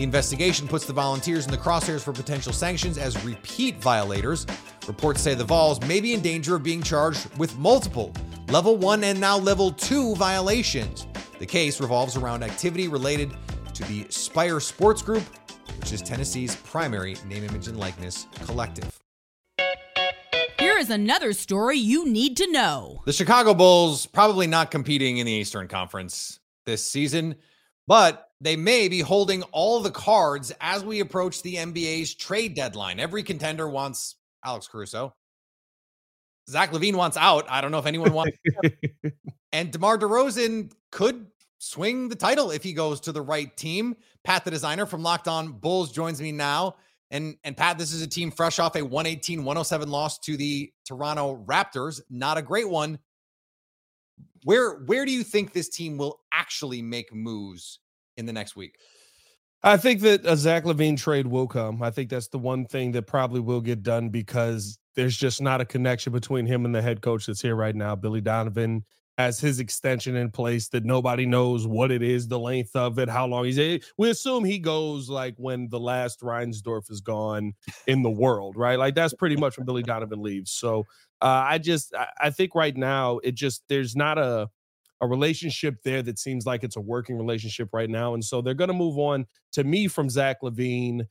The 0.00 0.04
investigation 0.04 0.66
puts 0.66 0.86
the 0.86 0.94
volunteers 0.94 1.44
in 1.44 1.50
the 1.50 1.58
crosshairs 1.58 2.00
for 2.00 2.14
potential 2.14 2.54
sanctions 2.54 2.96
as 2.96 3.22
repeat 3.22 3.76
violators. 3.82 4.46
Reports 4.86 5.20
say 5.20 5.34
the 5.34 5.44
Vols 5.44 5.78
may 5.82 6.00
be 6.00 6.14
in 6.14 6.22
danger 6.22 6.56
of 6.56 6.62
being 6.62 6.82
charged 6.82 7.28
with 7.36 7.54
multiple 7.58 8.14
level 8.48 8.78
1 8.78 9.04
and 9.04 9.20
now 9.20 9.36
level 9.36 9.70
2 9.70 10.14
violations. 10.14 11.06
The 11.38 11.44
case 11.44 11.82
revolves 11.82 12.16
around 12.16 12.42
activity 12.42 12.88
related 12.88 13.36
to 13.74 13.84
the 13.84 14.06
Spyre 14.08 14.58
Sports 14.58 15.02
Group, 15.02 15.22
which 15.78 15.92
is 15.92 16.00
Tennessee's 16.00 16.56
primary 16.56 17.18
name, 17.26 17.44
image, 17.44 17.68
and 17.68 17.78
likeness 17.78 18.26
collective. 18.46 18.98
Here 20.58 20.78
is 20.78 20.88
another 20.88 21.34
story 21.34 21.76
you 21.76 22.08
need 22.08 22.38
to 22.38 22.50
know. 22.50 23.02
The 23.04 23.12
Chicago 23.12 23.52
Bulls 23.52 24.06
probably 24.06 24.46
not 24.46 24.70
competing 24.70 25.18
in 25.18 25.26
the 25.26 25.32
Eastern 25.32 25.68
Conference 25.68 26.40
this 26.64 26.82
season, 26.82 27.34
but 27.86 28.29
they 28.40 28.56
may 28.56 28.88
be 28.88 29.00
holding 29.00 29.42
all 29.44 29.80
the 29.80 29.90
cards 29.90 30.52
as 30.60 30.84
we 30.84 31.00
approach 31.00 31.42
the 31.42 31.56
NBA's 31.56 32.14
trade 32.14 32.54
deadline. 32.54 32.98
Every 32.98 33.22
contender 33.22 33.68
wants 33.68 34.16
Alex 34.44 34.66
Caruso. 34.66 35.14
Zach 36.48 36.72
LaVine 36.72 36.96
wants 36.96 37.16
out. 37.16 37.46
I 37.48 37.60
don't 37.60 37.70
know 37.70 37.78
if 37.78 37.86
anyone 37.86 38.12
wants. 38.12 38.36
and 39.52 39.70
DeMar 39.70 39.98
DeRozan 39.98 40.72
could 40.90 41.26
swing 41.58 42.08
the 42.08 42.16
title 42.16 42.50
if 42.50 42.62
he 42.62 42.72
goes 42.72 43.00
to 43.00 43.12
the 43.12 43.22
right 43.22 43.54
team. 43.56 43.94
Pat, 44.24 44.44
the 44.44 44.50
designer 44.50 44.86
from 44.86 45.02
Locked 45.02 45.28
On 45.28 45.52
Bulls, 45.52 45.92
joins 45.92 46.20
me 46.20 46.32
now. 46.32 46.76
And 47.10 47.36
and 47.44 47.56
Pat, 47.56 47.76
this 47.76 47.92
is 47.92 48.02
a 48.02 48.06
team 48.06 48.30
fresh 48.30 48.58
off 48.58 48.74
a 48.76 48.80
118-107 48.80 49.88
loss 49.88 50.18
to 50.20 50.36
the 50.36 50.72
Toronto 50.86 51.44
Raptors. 51.44 52.00
Not 52.08 52.38
a 52.38 52.42
great 52.42 52.68
one. 52.68 52.98
Where 54.44 54.78
where 54.86 55.04
do 55.04 55.12
you 55.12 55.24
think 55.24 55.52
this 55.52 55.68
team 55.68 55.98
will 55.98 56.20
actually 56.32 56.82
make 56.82 57.12
moves 57.12 57.80
in 58.20 58.26
the 58.26 58.32
next 58.32 58.54
week? 58.54 58.76
I 59.62 59.76
think 59.76 60.00
that 60.02 60.24
a 60.24 60.36
Zach 60.36 60.64
LaVine 60.64 60.96
trade 60.96 61.26
will 61.26 61.46
come. 61.46 61.82
I 61.82 61.90
think 61.90 62.08
that's 62.08 62.28
the 62.28 62.38
one 62.38 62.64
thing 62.64 62.92
that 62.92 63.06
probably 63.06 63.40
will 63.40 63.60
get 63.60 63.82
done 63.82 64.08
because 64.08 64.78
there's 64.94 65.16
just 65.16 65.42
not 65.42 65.60
a 65.60 65.64
connection 65.64 66.12
between 66.12 66.46
him 66.46 66.64
and 66.64 66.74
the 66.74 66.80
head 66.80 67.02
coach 67.02 67.26
that's 67.26 67.42
here 67.42 67.56
right 67.56 67.74
now. 67.74 67.94
Billy 67.94 68.22
Donovan 68.22 68.84
has 69.18 69.38
his 69.38 69.60
extension 69.60 70.16
in 70.16 70.30
place 70.30 70.68
that 70.68 70.84
nobody 70.84 71.26
knows 71.26 71.66
what 71.66 71.90
it 71.90 72.02
is, 72.02 72.26
the 72.26 72.38
length 72.38 72.74
of 72.74 72.98
it, 72.98 73.08
how 73.08 73.26
long 73.26 73.44
he's. 73.44 73.82
We 73.98 74.08
assume 74.08 74.44
he 74.44 74.58
goes 74.58 75.10
like 75.10 75.34
when 75.36 75.68
the 75.68 75.80
last 75.80 76.20
Reinsdorf 76.20 76.90
is 76.90 77.02
gone 77.02 77.52
in 77.86 78.02
the 78.02 78.10
world, 78.10 78.56
right? 78.56 78.78
Like 78.78 78.94
that's 78.94 79.12
pretty 79.12 79.36
much 79.36 79.58
when 79.58 79.66
Billy 79.66 79.82
Donovan 79.82 80.22
leaves. 80.22 80.52
So 80.52 80.86
uh, 81.20 81.44
I 81.46 81.58
just 81.58 81.94
I 82.18 82.30
think 82.30 82.54
right 82.54 82.74
now 82.74 83.18
it 83.18 83.34
just 83.34 83.62
there's 83.68 83.94
not 83.94 84.16
a 84.16 84.48
a 85.00 85.06
relationship 85.06 85.82
there 85.82 86.02
that 86.02 86.18
seems 86.18 86.46
like 86.46 86.62
it's 86.62 86.76
a 86.76 86.80
working 86.80 87.16
relationship 87.16 87.70
right 87.72 87.90
now. 87.90 88.14
And 88.14 88.24
so 88.24 88.42
they're 88.42 88.54
going 88.54 88.68
to 88.68 88.74
move 88.74 88.98
on 88.98 89.26
to 89.52 89.64
me 89.64 89.88
from 89.88 90.10
Zach 90.10 90.42
LaVine 90.42 91.06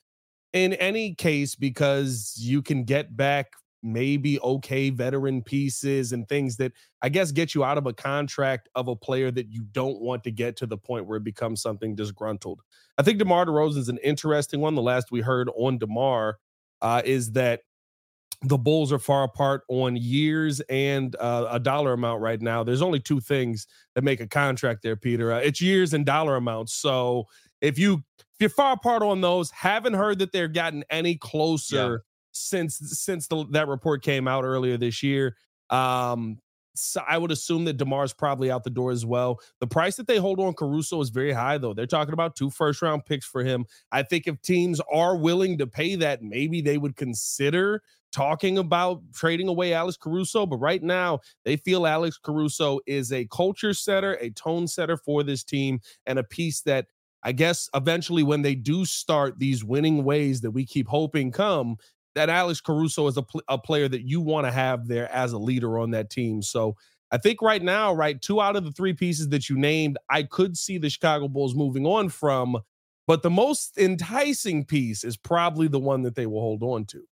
in 0.54 0.74
any 0.74 1.16
case 1.16 1.56
because 1.56 2.36
you 2.40 2.62
can 2.62 2.84
get 2.84 3.16
back 3.16 3.54
maybe 3.82 4.40
okay 4.42 4.90
veteran 4.90 5.42
pieces 5.42 6.12
and 6.12 6.28
things 6.28 6.58
that 6.58 6.74
I 7.02 7.10
guess 7.10 7.32
get 7.32 7.56
you 7.56 7.64
out 7.64 7.78
of 7.78 7.86
a 7.86 7.94
contract 7.94 8.68
of 8.76 8.88
a 8.88 8.96
player 8.96 9.32
that 9.32 9.50
you 9.50 9.64
don't 9.72 10.02
want 10.02 10.24
to 10.26 10.32
get 10.32 10.58
to 10.58 10.66
the 10.66 10.78
point 10.78 11.08
where 11.08 11.18
it 11.18 11.24
becomes 11.24 11.62
something 11.62 11.96
disgruntled. 11.96 12.62
I 12.98 13.04
think 13.04 13.20
DeMar 13.20 13.46
DeRozan 13.46 13.78
is 13.78 13.90
an 13.90 14.00
interesting 14.04 14.60
one. 14.60 14.76
The 14.76 14.82
last 14.82 15.12
we 15.12 15.22
heard 15.22 15.50
on 15.56 15.78
DeMar 15.78 16.38
uh, 16.82 17.02
is 17.06 17.32
that 17.32 17.62
the 18.42 18.58
Bulls 18.58 18.94
are 18.94 19.00
far 19.00 19.24
apart 19.24 19.64
on 19.68 19.98
years 19.98 20.62
and 20.70 21.16
uh, 21.20 21.48
a 21.50 21.60
dollar 21.60 21.94
amount 21.94 22.22
right 22.22 22.42
now. 22.42 22.64
There's 22.64 22.82
only 22.82 23.00
two 23.00 23.20
things 23.20 23.68
that 23.96 24.04
make 24.04 24.22
a 24.22 24.28
contract 24.28 24.82
there, 24.82 24.96
Peter. 24.96 25.34
Uh, 25.34 25.40
it's 25.40 25.62
years 25.62 25.94
and 25.94 26.06
dollar 26.06 26.36
amounts. 26.36 26.74
So 26.74 27.26
if 27.62 27.78
you 27.78 28.04
if 28.18 28.36
you're 28.40 28.50
far 28.50 28.74
apart 28.74 29.04
on 29.04 29.20
those, 29.20 29.52
haven't 29.52 29.96
heard 29.96 30.20
that 30.20 30.32
they're 30.32 30.48
gotten 30.48 30.86
any 30.90 31.16
closer 31.16 31.92
yeah. 31.92 31.98
since 32.32 32.78
since 32.78 33.28
the, 33.28 33.46
that 33.52 33.68
report 33.68 34.04
came 34.04 34.28
out 34.28 34.46
earlier 34.46 34.78
this 34.78 35.04
year. 35.04 35.36
Um, 35.70 36.40
so 36.76 37.02
I 37.08 37.18
would 37.18 37.32
assume 37.32 37.66
that 37.66 37.78
DeMar's 37.78 38.14
probably 38.14 38.50
out 38.50 38.64
the 38.64 38.70
door 38.70 38.92
as 38.92 39.06
well. 39.06 39.40
The 39.60 39.68
price 39.68 39.98
that 39.98 40.08
they 40.08 40.18
hold 40.18 40.40
on 40.40 40.54
Caruso 40.54 41.02
is 41.02 41.10
very 41.10 41.34
high, 41.34 41.58
though. 41.58 41.74
They're 41.74 41.86
talking 41.86 42.14
about 42.14 42.38
two 42.38 42.50
first 42.50 42.82
round 42.82 43.06
picks 43.06 43.26
for 43.26 43.44
him. 43.44 43.66
I 43.92 44.04
think 44.04 44.28
if 44.28 44.42
teams 44.42 44.80
are 44.92 45.18
willing 45.18 45.58
to 45.58 45.68
pay 45.68 45.96
that, 45.96 46.24
maybe 46.24 46.62
they 46.62 46.78
would 46.78 46.96
consider 46.96 47.82
talking 48.12 48.58
about 48.58 49.02
trading 49.14 49.48
away 49.48 49.74
Alex 49.74 49.98
Caruso, 49.98 50.46
but 50.46 50.58
right 50.58 50.82
now 50.82 51.20
they 51.46 51.58
feel 51.58 51.86
Alex 51.86 52.18
Caruso 52.18 52.80
is 52.86 53.12
a 53.12 53.26
culture 53.26 53.74
setter, 53.74 54.14
a 54.16 54.30
tone 54.32 54.68
setter 54.68 54.98
for 54.98 55.24
this 55.24 55.44
team, 55.44 55.80
and 56.06 56.20
a 56.20 56.24
piece 56.24 56.62
that 56.62 56.88
I 57.24 57.32
guess 57.34 57.70
eventually 57.74 58.24
when 58.24 58.42
they 58.42 58.56
do 58.56 58.86
start 58.86 59.40
these 59.40 59.64
winning 59.64 60.04
ways 60.04 60.42
that 60.42 60.52
we 60.52 60.66
keep 60.66 60.88
hoping 60.88 61.32
come, 61.32 61.78
that 62.16 62.30
Alex 62.30 62.62
Caruso 62.62 63.08
is 63.08 63.18
a, 63.18 63.24
pl- 63.24 63.44
a 63.48 63.58
player 63.58 63.88
that 63.88 64.08
you 64.08 64.22
want 64.22 64.48
to 64.48 64.52
have 64.52 64.88
there 64.88 65.12
as 65.12 65.34
a 65.34 65.38
leader 65.38 65.80
on 65.80 65.92
that 65.92 66.10
team. 66.10 66.42
So 66.42 66.76
I 67.12 67.18
think 67.18 67.42
right 67.42 67.62
now, 67.62 67.94
right, 67.94 68.22
two 68.22 68.42
out 68.42 68.56
of 68.56 68.64
the 68.64 68.72
three 68.72 68.94
pieces 68.94 69.30
that 69.30 69.50
you 69.50 69.58
named, 69.58 69.98
I 70.10 70.24
could 70.24 70.58
see 70.58 70.78
the 70.78 70.90
Chicago 70.90 71.28
Bulls 71.28 71.56
moving 71.56 71.86
on 71.86 72.10
from. 72.10 72.58
But 73.08 73.24
the 73.24 73.30
most 73.30 73.78
enticing 73.78 74.66
piece 74.66 75.04
is 75.04 75.18
probably 75.18 75.68
the 75.68 75.80
one 75.80 76.04
that 76.04 76.16
they 76.16 76.28
will 76.28 76.42
hold 76.42 76.62
on 76.62 76.86
to. 76.86 77.04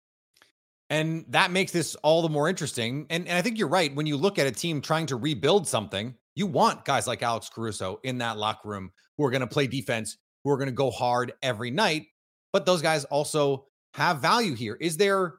And 0.90 1.26
that 1.30 1.52
makes 1.52 1.72
this 1.72 1.96
all 1.96 2.22
the 2.22 2.30
more 2.30 2.48
interesting. 2.48 3.08
And, 3.10 3.28
and 3.28 3.38
I 3.38 3.42
think 3.42 3.58
you're 3.58 3.68
right. 3.68 3.94
When 3.94 4.06
you 4.06 4.16
look 4.16 4.40
at 4.40 4.48
a 4.48 4.52
team 4.52 4.82
trying 4.82 5.06
to 5.08 5.18
rebuild 5.18 5.68
something, 5.68 6.16
you 6.36 6.48
want 6.48 6.86
guys 6.86 7.08
like 7.08 7.24
Alex 7.24 7.50
Caruso 7.50 8.00
in 8.04 8.20
that 8.20 8.38
locker 8.38 8.70
room 8.70 8.92
who 9.18 9.26
are 9.26 9.32
going 9.32 9.42
to 9.42 9.48
play 9.48 9.68
defense, 9.68 10.18
who 10.44 10.52
are 10.52 10.58
going 10.58 10.70
to 10.70 10.74
go 10.74 10.92
hard 10.92 11.34
every 11.42 11.72
night. 11.72 12.06
But 12.54 12.66
those 12.66 12.82
guys 12.82 13.04
also 13.06 13.66
have 13.96 14.22
value 14.22 14.56
here. 14.56 14.78
Is 14.80 14.96
there 14.98 15.36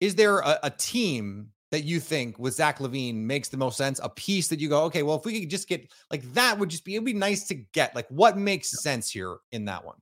is 0.00 0.14
there 0.14 0.40
a, 0.40 0.58
a 0.64 0.70
team 0.70 1.48
that 1.70 1.84
you 1.84 2.00
think 2.00 2.38
with 2.38 2.54
Zach 2.54 2.78
LaVine 2.78 3.14
makes 3.14 3.48
the 3.48 3.56
most 3.56 3.76
sense? 3.76 4.00
A 4.02 4.08
piece 4.08 4.48
that 4.48 4.60
you 4.60 4.68
go, 4.68 4.84
okay, 4.84 5.02
well, 5.02 5.18
if 5.18 5.24
we 5.24 5.40
could 5.40 5.50
just 5.50 5.68
get 5.68 5.90
like 6.10 6.22
that 6.34 6.58
would 6.58 6.68
just 6.68 6.84
be 6.84 6.94
it 6.94 6.98
would 6.98 7.06
be 7.06 7.14
nice 7.14 7.46
to 7.48 7.54
get. 7.54 7.94
Like 7.94 8.08
what 8.08 8.36
makes 8.36 8.82
sense 8.82 9.10
here 9.10 9.38
in 9.52 9.64
that 9.64 9.84
one? 9.84 9.96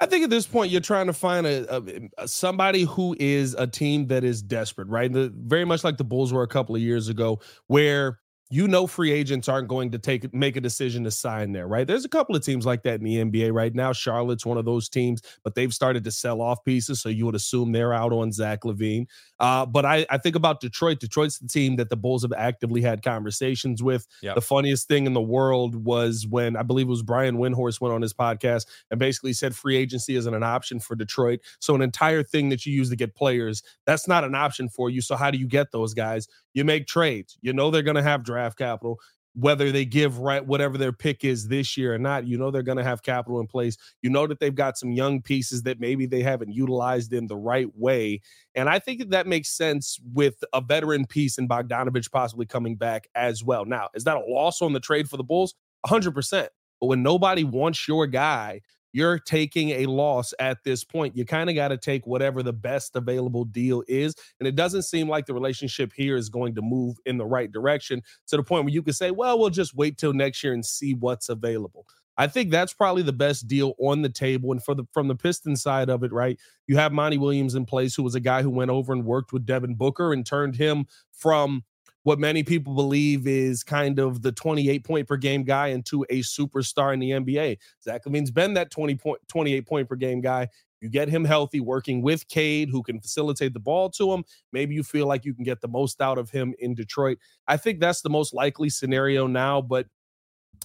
I 0.00 0.06
think 0.06 0.24
at 0.24 0.30
this 0.30 0.46
point 0.46 0.70
you're 0.70 0.80
trying 0.80 1.06
to 1.06 1.12
find 1.12 1.46
a, 1.46 1.82
a, 2.18 2.28
somebody 2.28 2.82
who 2.82 3.16
is 3.18 3.54
a 3.54 3.66
team 3.66 4.08
that 4.08 4.24
is 4.24 4.42
desperate, 4.42 4.88
right? 4.88 5.10
The, 5.10 5.32
very 5.34 5.64
much 5.64 5.84
like 5.84 5.96
the 5.96 6.04
Bulls 6.04 6.32
were 6.32 6.42
a 6.42 6.48
couple 6.48 6.74
of 6.74 6.82
years 6.82 7.08
ago, 7.08 7.40
where 7.66 8.20
you 8.48 8.68
know 8.68 8.86
free 8.86 9.10
agents 9.10 9.48
aren't 9.48 9.68
going 9.68 9.90
to 9.90 9.98
take 9.98 10.32
make 10.32 10.56
a 10.56 10.60
decision 10.60 11.04
to 11.04 11.10
sign 11.10 11.52
there, 11.52 11.66
right? 11.66 11.86
There's 11.86 12.04
a 12.04 12.08
couple 12.08 12.36
of 12.36 12.44
teams 12.44 12.64
like 12.64 12.82
that 12.84 13.00
in 13.00 13.04
the 13.04 13.16
NBA 13.16 13.52
right 13.52 13.74
now. 13.74 13.92
Charlotte's 13.92 14.46
one 14.46 14.58
of 14.58 14.64
those 14.64 14.88
teams, 14.88 15.22
but 15.42 15.54
they've 15.54 15.72
started 15.74 16.04
to 16.04 16.10
sell 16.10 16.40
off 16.40 16.64
pieces, 16.64 17.00
so 17.00 17.08
you 17.08 17.26
would 17.26 17.34
assume 17.34 17.72
they're 17.72 17.92
out 17.92 18.12
on 18.12 18.32
Zach 18.32 18.60
LaVine. 18.62 19.06
Uh, 19.40 19.66
but 19.66 19.84
I, 19.84 20.06
I 20.10 20.18
think 20.18 20.36
about 20.36 20.60
Detroit. 20.60 21.00
Detroit's 21.00 21.38
the 21.38 21.48
team 21.48 21.76
that 21.76 21.90
the 21.90 21.96
Bulls 21.96 22.22
have 22.22 22.32
actively 22.32 22.80
had 22.80 23.02
conversations 23.02 23.82
with. 23.82 24.06
Yep. 24.22 24.36
The 24.36 24.40
funniest 24.40 24.88
thing 24.88 25.06
in 25.06 25.12
the 25.12 25.20
world 25.20 25.84
was 25.84 26.26
when 26.26 26.56
I 26.56 26.62
believe 26.62 26.86
it 26.86 26.90
was 26.90 27.02
Brian 27.02 27.36
Windhorst 27.38 27.80
went 27.80 27.94
on 27.94 28.02
his 28.02 28.14
podcast 28.14 28.66
and 28.90 29.00
basically 29.00 29.32
said 29.32 29.54
free 29.54 29.76
agency 29.76 30.16
isn't 30.16 30.32
an 30.32 30.42
option 30.42 30.80
for 30.80 30.94
Detroit. 30.94 31.40
So 31.58 31.74
an 31.74 31.82
entire 31.82 32.22
thing 32.22 32.48
that 32.50 32.64
you 32.64 32.72
use 32.72 32.90
to 32.90 32.96
get 32.96 33.14
players, 33.14 33.62
that's 33.84 34.08
not 34.08 34.24
an 34.24 34.34
option 34.34 34.68
for 34.68 34.88
you. 34.88 35.00
So 35.00 35.16
how 35.16 35.30
do 35.30 35.38
you 35.38 35.46
get 35.46 35.72
those 35.72 35.94
guys? 35.94 36.28
You 36.56 36.64
make 36.64 36.86
trades. 36.86 37.38
You 37.42 37.52
know 37.52 37.70
they're 37.70 37.82
going 37.82 37.96
to 37.96 38.02
have 38.02 38.24
draft 38.24 38.58
capital 38.58 38.98
whether 39.36 39.70
they 39.70 39.84
give 39.84 40.18
right 40.18 40.46
whatever 40.46 40.78
their 40.78 40.92
pick 40.92 41.22
is 41.22 41.48
this 41.48 41.76
year 41.76 41.94
or 41.94 41.98
not 41.98 42.26
you 42.26 42.38
know 42.38 42.50
they're 42.50 42.62
going 42.62 42.78
to 42.78 42.84
have 42.84 43.02
capital 43.02 43.38
in 43.38 43.46
place 43.46 43.76
you 44.00 44.08
know 44.08 44.26
that 44.26 44.40
they've 44.40 44.54
got 44.54 44.78
some 44.78 44.92
young 44.92 45.20
pieces 45.20 45.62
that 45.62 45.78
maybe 45.78 46.06
they 46.06 46.22
haven't 46.22 46.52
utilized 46.52 47.12
in 47.12 47.26
the 47.26 47.36
right 47.36 47.68
way 47.76 48.18
and 48.54 48.68
i 48.68 48.78
think 48.78 48.98
that, 48.98 49.10
that 49.10 49.26
makes 49.26 49.50
sense 49.50 50.00
with 50.14 50.42
a 50.54 50.60
veteran 50.60 51.04
piece 51.04 51.36
in 51.36 51.46
Bogdanovic 51.46 52.10
possibly 52.10 52.46
coming 52.46 52.76
back 52.76 53.08
as 53.14 53.44
well 53.44 53.66
now 53.66 53.88
is 53.94 54.04
that 54.04 54.16
a 54.16 54.24
loss 54.26 54.62
on 54.62 54.72
the 54.72 54.80
trade 54.80 55.08
for 55.08 55.18
the 55.18 55.24
bulls 55.24 55.54
100% 55.86 56.48
but 56.80 56.86
when 56.86 57.02
nobody 57.02 57.44
wants 57.44 57.86
your 57.86 58.06
guy 58.06 58.60
you're 58.96 59.18
taking 59.18 59.68
a 59.72 59.84
loss 59.84 60.32
at 60.38 60.64
this 60.64 60.82
point. 60.82 61.14
You 61.14 61.26
kind 61.26 61.50
of 61.50 61.54
got 61.54 61.68
to 61.68 61.76
take 61.76 62.06
whatever 62.06 62.42
the 62.42 62.54
best 62.54 62.96
available 62.96 63.44
deal 63.44 63.82
is. 63.88 64.16
And 64.40 64.48
it 64.48 64.56
doesn't 64.56 64.84
seem 64.84 65.06
like 65.06 65.26
the 65.26 65.34
relationship 65.34 65.92
here 65.94 66.16
is 66.16 66.30
going 66.30 66.54
to 66.54 66.62
move 66.62 66.96
in 67.04 67.18
the 67.18 67.26
right 67.26 67.52
direction 67.52 68.02
to 68.28 68.38
the 68.38 68.42
point 68.42 68.64
where 68.64 68.72
you 68.72 68.82
can 68.82 68.94
say, 68.94 69.10
well, 69.10 69.38
we'll 69.38 69.50
just 69.50 69.74
wait 69.74 69.98
till 69.98 70.14
next 70.14 70.42
year 70.42 70.54
and 70.54 70.64
see 70.64 70.94
what's 70.94 71.28
available. 71.28 71.84
I 72.16 72.26
think 72.26 72.50
that's 72.50 72.72
probably 72.72 73.02
the 73.02 73.12
best 73.12 73.46
deal 73.46 73.74
on 73.78 74.00
the 74.00 74.08
table. 74.08 74.50
And 74.50 74.64
for 74.64 74.74
the 74.74 74.84
from 74.94 75.08
the 75.08 75.14
Piston 75.14 75.56
side 75.56 75.90
of 75.90 76.02
it, 76.02 76.10
right? 76.10 76.38
You 76.66 76.78
have 76.78 76.90
Monty 76.90 77.18
Williams 77.18 77.54
in 77.54 77.66
place, 77.66 77.94
who 77.94 78.02
was 78.02 78.14
a 78.14 78.20
guy 78.20 78.40
who 78.40 78.48
went 78.48 78.70
over 78.70 78.94
and 78.94 79.04
worked 79.04 79.30
with 79.30 79.44
Devin 79.44 79.74
Booker 79.74 80.14
and 80.14 80.24
turned 80.24 80.56
him 80.56 80.86
from 81.12 81.64
what 82.06 82.20
many 82.20 82.44
people 82.44 82.72
believe 82.72 83.26
is 83.26 83.64
kind 83.64 83.98
of 83.98 84.22
the 84.22 84.30
28 84.30 84.84
point 84.84 85.08
per 85.08 85.16
game 85.16 85.42
guy 85.42 85.66
into 85.68 86.04
a 86.08 86.20
superstar 86.20 86.94
in 86.94 87.00
the 87.00 87.10
NBA. 87.10 87.58
Zach 87.82 88.04
LaVine's 88.04 88.30
been 88.30 88.54
that 88.54 88.70
20 88.70 88.94
point, 88.94 89.20
28 89.26 89.66
point 89.66 89.88
per 89.88 89.96
game 89.96 90.20
guy. 90.20 90.46
You 90.80 90.88
get 90.88 91.08
him 91.08 91.24
healthy, 91.24 91.58
working 91.58 92.02
with 92.02 92.28
Cade, 92.28 92.68
who 92.70 92.84
can 92.84 93.00
facilitate 93.00 93.54
the 93.54 93.58
ball 93.58 93.90
to 93.90 94.12
him. 94.12 94.22
Maybe 94.52 94.76
you 94.76 94.84
feel 94.84 95.08
like 95.08 95.24
you 95.24 95.34
can 95.34 95.42
get 95.42 95.60
the 95.60 95.66
most 95.66 96.00
out 96.00 96.16
of 96.16 96.30
him 96.30 96.54
in 96.60 96.76
Detroit. 96.76 97.18
I 97.48 97.56
think 97.56 97.80
that's 97.80 98.02
the 98.02 98.10
most 98.10 98.32
likely 98.32 98.68
scenario 98.68 99.26
now. 99.26 99.60
But 99.60 99.88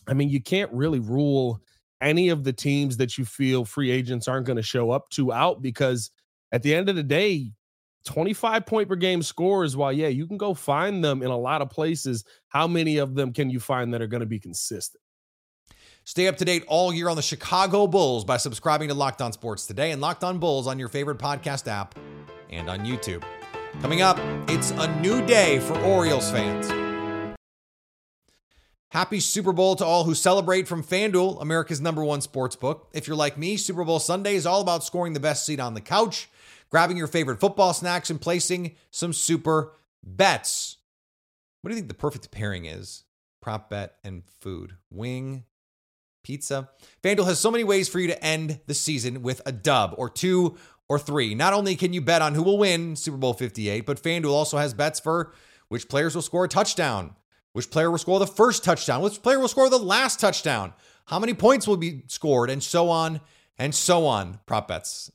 I 0.08 0.14
mean, 0.14 0.30
you 0.30 0.44
can't 0.44 0.72
really 0.72 1.00
rule 1.00 1.60
any 2.02 2.30
of 2.30 2.44
the 2.44 2.54
teams 2.54 2.98
that 2.98 3.18
you 3.18 3.26
feel 3.26 3.66
free 3.66 3.90
agents 3.90 4.28
aren't 4.28 4.46
going 4.46 4.58
to 4.58 4.62
show 4.62 4.92
up 4.92 5.10
to 5.14 5.34
out 5.34 5.64
because 5.64 6.12
at 6.52 6.62
the 6.62 6.76
end 6.76 6.88
of 6.88 6.96
the 6.96 7.02
day, 7.02 7.52
25 8.06 8.66
point 8.66 8.90
per 8.90 8.96
game 8.96 9.22
scores, 9.22 9.78
while 9.78 9.94
yeah, 9.94 10.08
you 10.08 10.28
can 10.28 10.38
go 10.38 10.54
find 10.54 11.04
them 11.04 11.22
in 11.22 11.30
a 11.30 11.38
lot 11.38 11.62
of 11.62 11.70
places, 11.70 12.24
how 12.48 12.68
many 12.68 12.98
of 12.98 13.16
them 13.16 13.34
can 13.34 13.50
you 13.50 13.60
find 13.60 13.94
that 13.94 14.02
are 14.02 14.08
going 14.08 14.22
to 14.22 14.28
be 14.28 14.40
consistent? 14.40 15.02
Stay 16.04 16.28
up 16.28 16.38
to 16.38 16.46
date 16.46 16.64
all 16.68 16.92
year 16.92 17.10
on 17.10 17.16
the 17.16 17.22
Chicago 17.22 17.86
Bulls 17.86 18.26
by 18.26 18.38
subscribing 18.38 18.88
to 18.88 18.96
Locked 18.96 19.22
On 19.22 19.32
Sports 19.32 19.68
today 19.68 19.92
and 19.92 20.02
Locked 20.02 20.24
On 20.24 20.40
Bulls 20.40 20.66
on 20.66 20.80
your 20.80 20.88
favorite 20.88 21.20
podcast 21.20 21.68
app 21.68 21.98
and 22.50 22.70
on 22.70 22.80
YouTube. 22.80 23.24
Coming 23.82 24.02
up, 24.02 24.20
it's 24.50 24.72
a 24.72 25.00
new 25.00 25.26
day 25.26 25.60
for 25.60 25.80
Orioles 25.82 26.30
fans. 26.32 26.70
Happy 28.90 29.22
Super 29.22 29.54
Bowl 29.54 29.76
to 29.78 29.86
all 29.86 30.04
who 30.04 30.14
celebrate 30.14 30.68
from 30.68 30.84
FanDuel, 30.84 31.42
America's 31.42 31.80
number 31.80 32.04
one 32.04 32.20
sports 32.20 32.58
book. 32.58 32.90
If 32.94 33.08
you're 33.08 33.16
like 33.16 33.38
me, 33.38 33.56
Super 33.56 33.86
Bowl 33.86 34.00
Sunday 34.00 34.36
is 34.36 34.46
all 34.46 34.60
about 34.60 34.84
scoring 34.84 35.14
the 35.14 35.20
best 35.22 35.46
seat 35.46 35.62
on 35.62 35.76
the 35.76 35.82
couch 35.82 36.28
grabbing 36.72 36.98
your 36.98 37.08
favorite 37.08 37.40
football 37.40 37.74
snacks, 37.74 38.10
and 38.10 38.20
placing 38.20 38.76
some 38.90 39.14
super 39.14 39.74
bets. 40.02 40.78
What 41.62 41.70
do 41.70 41.76
you 41.76 41.80
think 41.80 41.90
the 41.90 41.94
perfect 41.94 42.32
pairing 42.32 42.66
is? 42.66 43.04
Prop 43.42 43.70
bet 43.70 43.98
and 44.04 44.24
food. 44.40 44.78
Wing, 44.90 45.44
pizza. 46.24 46.70
FanDuel 47.04 47.26
has 47.26 47.40
so 47.40 47.52
many 47.52 47.64
ways 47.64 47.90
for 47.90 48.00
you 48.00 48.08
to 48.08 48.24
end 48.24 48.62
the 48.68 48.74
season 48.74 49.22
with 49.22 49.42
a 49.46 49.52
dub 49.52 49.94
or 49.98 50.10
two 50.10 50.58
or 50.88 50.98
three. 50.98 51.36
Not 51.36 51.54
only 51.54 51.76
can 51.76 51.94
you 51.94 52.02
bet 52.02 52.22
on 52.22 52.36
who 52.36 52.44
will 52.44 52.58
win 52.58 52.96
Super 52.96 53.18
Bowl 53.18 53.34
58, 53.34 53.86
but 53.86 54.02
FanDuel 54.02 54.32
also 54.32 54.58
has 54.58 54.74
bets 54.74 55.00
for 55.00 55.34
which 55.68 55.88
players 55.88 56.16
will 56.16 56.22
score 56.22 56.46
a 56.46 56.50
touchdown, 56.50 57.16
which 57.54 57.72
player 57.72 57.90
will 57.90 57.98
score 57.98 58.20
the 58.20 58.28
first 58.28 58.64
touchdown, 58.64 59.02
which 59.02 59.22
player 59.22 59.40
will 59.40 59.48
score 59.48 59.70
the 59.70 59.78
last 59.78 60.20
touchdown, 60.20 60.74
how 61.06 61.20
many 61.20 61.34
points 61.34 61.68
will 61.68 61.78
be 61.78 62.04
scored, 62.08 62.50
and 62.50 62.62
so 62.62 62.90
on 62.90 63.22
and 63.58 63.74
so 63.74 64.06
on. 64.06 64.40
Prop 64.46 64.68
bets 64.68 65.12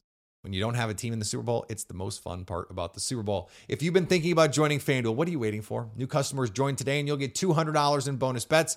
when 0.47 0.53
you 0.53 0.61
don't 0.61 0.75
have 0.75 0.91
a 0.91 0.95
team 0.95 1.13
in 1.13 1.19
the 1.19 1.25
Super 1.25 1.43
Bowl, 1.43 1.67
it's 1.69 1.83
the 1.83 1.95
most 1.95 2.23
fun 2.23 2.45
part 2.45 2.71
about 2.71 2.95
the 2.95 3.01
Super 3.01 3.25
Bowl. 3.25 3.51
If 3.67 3.83
you've 3.83 3.93
been 3.93 4.07
thinking 4.07 4.31
about 4.31 4.53
joining 4.53 4.79
FanDuel, 4.79 5.17
what 5.17 5.27
are 5.27 5.33
you 5.33 5.41
waiting 5.41 5.61
for? 5.61 5.91
New 5.97 6.07
customers 6.07 6.51
join 6.51 6.77
today 6.77 7.01
and 7.01 7.09
you'll 7.09 7.17
get 7.17 7.35
$200 7.35 8.07
in 8.07 8.15
bonus 8.15 8.45
bets. 8.45 8.77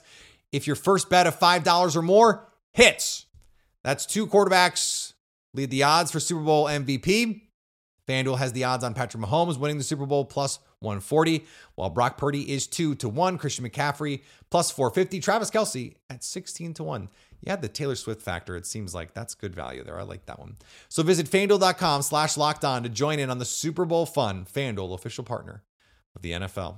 If 0.52 0.66
your 0.66 0.76
first 0.76 1.12
bet 1.12 1.28
of 1.28 1.40
$5 1.40 1.96
or 1.96 2.02
more 2.02 2.50
hits, 2.74 3.28
that's 3.84 4.08
two 4.08 4.26
quarterbacks 4.26 5.14
lead 5.54 5.70
the 5.70 5.84
odds 5.84 6.12
for 6.12 6.20
Super 6.20 6.42
Bowl 6.42 6.66
MVP. 6.66 7.40
FanDuel 8.08 8.40
has 8.40 8.52
the 8.52 8.64
odds 8.64 8.84
on 8.84 8.96
Patrick 8.96 9.24
Mahomes 9.24 9.60
winning 9.60 9.78
the 9.78 9.84
Super 9.84 10.08
Bowl 10.08 10.26
plus 10.26 10.58
140, 10.80 11.46
while 11.76 11.92
Brock 11.92 12.18
Purdy 12.18 12.52
is 12.52 12.66
2 12.66 12.96
to 12.96 13.08
1, 13.08 13.38
Christian 13.38 13.70
McCaffrey 13.70 14.22
plus 14.50 14.72
450, 14.72 15.20
Travis 15.20 15.52
Kelce 15.52 15.98
at 16.10 16.24
16 16.24 16.74
to 16.74 16.84
1 16.84 17.10
you 17.42 17.50
had 17.50 17.62
the 17.62 17.68
Taylor 17.68 17.96
Swift 17.96 18.22
factor. 18.22 18.56
It 18.56 18.66
seems 18.66 18.94
like 18.94 19.14
that's 19.14 19.36
good 19.36 19.56
value 19.56 19.84
there. 19.84 20.00
I 20.00 20.04
like 20.04 20.26
that 20.26 20.40
one. 20.40 20.58
So 20.90 21.04
visit 21.04 21.30
fanduel.com 21.30 22.02
slash 22.02 22.38
locked 22.38 22.66
on 22.66 22.84
to 22.84 22.90
join 22.90 23.20
in 23.20 23.30
on 23.30 23.40
the 23.40 23.46
Super 23.46 23.86
Bowl 23.86 24.06
fun. 24.06 24.46
Fanduel, 24.46 24.94
official 24.94 25.24
partner 25.24 25.64
of 26.16 26.22
the 26.22 26.32
NFL. 26.32 26.78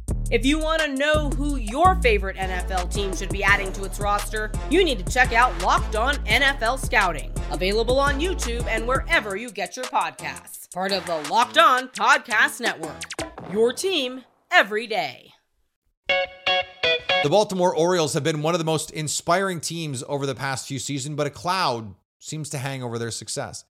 If 0.31 0.45
you 0.45 0.59
want 0.59 0.81
to 0.81 0.87
know 0.87 1.29
who 1.31 1.57
your 1.57 1.95
favorite 1.95 2.37
NFL 2.37 2.93
team 2.93 3.13
should 3.13 3.27
be 3.27 3.43
adding 3.43 3.73
to 3.73 3.83
its 3.83 3.99
roster, 3.99 4.49
you 4.69 4.81
need 4.85 5.05
to 5.05 5.13
check 5.13 5.33
out 5.33 5.61
Locked 5.61 5.97
On 5.97 6.15
NFL 6.25 6.79
Scouting, 6.79 7.33
available 7.51 7.99
on 7.99 8.17
YouTube 8.21 8.65
and 8.67 8.87
wherever 8.87 9.35
you 9.35 9.51
get 9.51 9.75
your 9.75 9.83
podcasts. 9.87 10.71
Part 10.73 10.93
of 10.93 11.05
the 11.05 11.17
Locked 11.29 11.57
On 11.57 11.89
Podcast 11.89 12.61
Network. 12.61 13.01
Your 13.51 13.73
team 13.73 14.23
every 14.49 14.87
day. 14.87 15.33
The 16.07 17.29
Baltimore 17.29 17.75
Orioles 17.75 18.13
have 18.13 18.23
been 18.23 18.41
one 18.41 18.53
of 18.55 18.59
the 18.59 18.65
most 18.65 18.89
inspiring 18.91 19.59
teams 19.59 20.01
over 20.07 20.25
the 20.25 20.33
past 20.33 20.65
few 20.65 20.79
seasons, 20.79 21.17
but 21.17 21.27
a 21.27 21.29
cloud 21.29 21.93
seems 22.19 22.49
to 22.51 22.57
hang 22.57 22.81
over 22.81 22.97
their 22.97 23.11
success. 23.11 23.65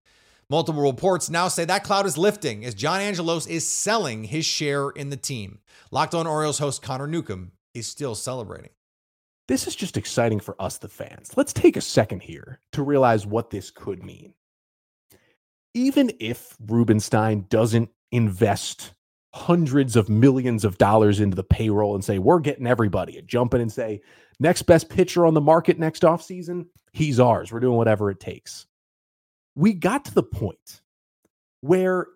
Multiple 0.51 0.81
reports 0.81 1.29
now 1.29 1.47
say 1.47 1.63
that 1.63 1.85
cloud 1.85 2.05
is 2.05 2.17
lifting 2.17 2.65
as 2.65 2.75
John 2.75 2.99
Angelos 2.99 3.47
is 3.47 3.65
selling 3.65 4.25
his 4.25 4.45
share 4.45 4.89
in 4.89 5.09
the 5.09 5.15
team. 5.15 5.59
Locked 5.91 6.13
on 6.13 6.27
Orioles 6.27 6.59
host 6.59 6.81
Connor 6.81 7.07
Newcomb 7.07 7.53
is 7.73 7.87
still 7.87 8.15
celebrating. 8.15 8.71
This 9.47 9.65
is 9.65 9.77
just 9.77 9.95
exciting 9.95 10.41
for 10.41 10.61
us, 10.61 10.77
the 10.77 10.89
fans. 10.89 11.31
Let's 11.37 11.53
take 11.53 11.77
a 11.77 11.81
second 11.81 12.21
here 12.21 12.59
to 12.73 12.83
realize 12.83 13.25
what 13.25 13.49
this 13.49 13.71
could 13.71 14.03
mean. 14.03 14.33
Even 15.73 16.11
if 16.19 16.57
Rubenstein 16.67 17.45
doesn't 17.47 17.89
invest 18.11 18.91
hundreds 19.33 19.95
of 19.95 20.09
millions 20.09 20.65
of 20.65 20.77
dollars 20.77 21.21
into 21.21 21.35
the 21.35 21.45
payroll 21.45 21.95
and 21.95 22.03
say, 22.03 22.19
we're 22.19 22.41
getting 22.41 22.67
everybody, 22.67 23.17
and 23.17 23.25
jump 23.25 23.53
in 23.53 23.61
and 23.61 23.71
say, 23.71 24.01
next 24.41 24.63
best 24.63 24.89
pitcher 24.89 25.25
on 25.25 25.33
the 25.33 25.39
market 25.39 25.79
next 25.79 26.01
offseason, 26.03 26.65
he's 26.91 27.21
ours. 27.21 27.53
We're 27.53 27.61
doing 27.61 27.77
whatever 27.77 28.11
it 28.11 28.19
takes 28.19 28.65
we 29.55 29.73
got 29.73 30.05
to 30.05 30.13
the 30.13 30.23
point 30.23 30.81
where 31.61 32.07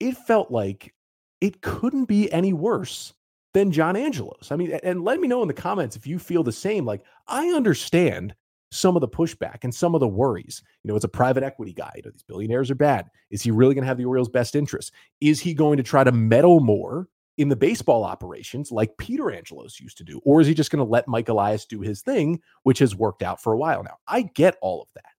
it 0.00 0.16
felt 0.16 0.50
like 0.50 0.94
it 1.40 1.60
couldn't 1.60 2.06
be 2.06 2.30
any 2.32 2.52
worse 2.52 3.12
than 3.52 3.70
John 3.70 3.96
Angelos. 3.96 4.48
I 4.50 4.56
mean, 4.56 4.72
and 4.82 5.04
let 5.04 5.20
me 5.20 5.28
know 5.28 5.42
in 5.42 5.48
the 5.48 5.54
comments 5.54 5.96
if 5.96 6.06
you 6.06 6.18
feel 6.18 6.42
the 6.42 6.52
same. 6.52 6.84
Like, 6.84 7.04
I 7.28 7.48
understand 7.48 8.34
some 8.70 8.96
of 8.96 9.00
the 9.00 9.08
pushback 9.08 9.62
and 9.62 9.72
some 9.72 9.94
of 9.94 10.00
the 10.00 10.08
worries. 10.08 10.62
You 10.82 10.88
know, 10.88 10.96
it's 10.96 11.04
a 11.04 11.08
private 11.08 11.44
equity 11.44 11.72
guy. 11.72 11.92
You 11.96 12.02
know, 12.04 12.10
these 12.10 12.24
billionaires 12.24 12.70
are 12.70 12.74
bad. 12.74 13.08
Is 13.30 13.42
he 13.42 13.52
really 13.52 13.74
going 13.74 13.82
to 13.82 13.88
have 13.88 13.98
the 13.98 14.04
Orioles' 14.04 14.28
best 14.28 14.56
interest? 14.56 14.92
Is 15.20 15.38
he 15.40 15.54
going 15.54 15.76
to 15.76 15.82
try 15.82 16.02
to 16.02 16.12
meddle 16.12 16.58
more 16.60 17.08
in 17.38 17.48
the 17.48 17.56
baseball 17.56 18.04
operations 18.04 18.72
like 18.72 18.96
Peter 18.98 19.30
Angelos 19.30 19.78
used 19.78 19.98
to 19.98 20.04
do? 20.04 20.20
Or 20.24 20.40
is 20.40 20.48
he 20.48 20.54
just 20.54 20.70
going 20.70 20.84
to 20.84 20.90
let 20.90 21.06
Mike 21.06 21.28
Elias 21.28 21.66
do 21.66 21.80
his 21.80 22.02
thing, 22.02 22.40
which 22.64 22.80
has 22.80 22.96
worked 22.96 23.22
out 23.22 23.40
for 23.40 23.52
a 23.52 23.58
while 23.58 23.84
now? 23.84 23.98
I 24.08 24.22
get 24.22 24.56
all 24.60 24.82
of 24.82 24.88
that. 24.94 25.13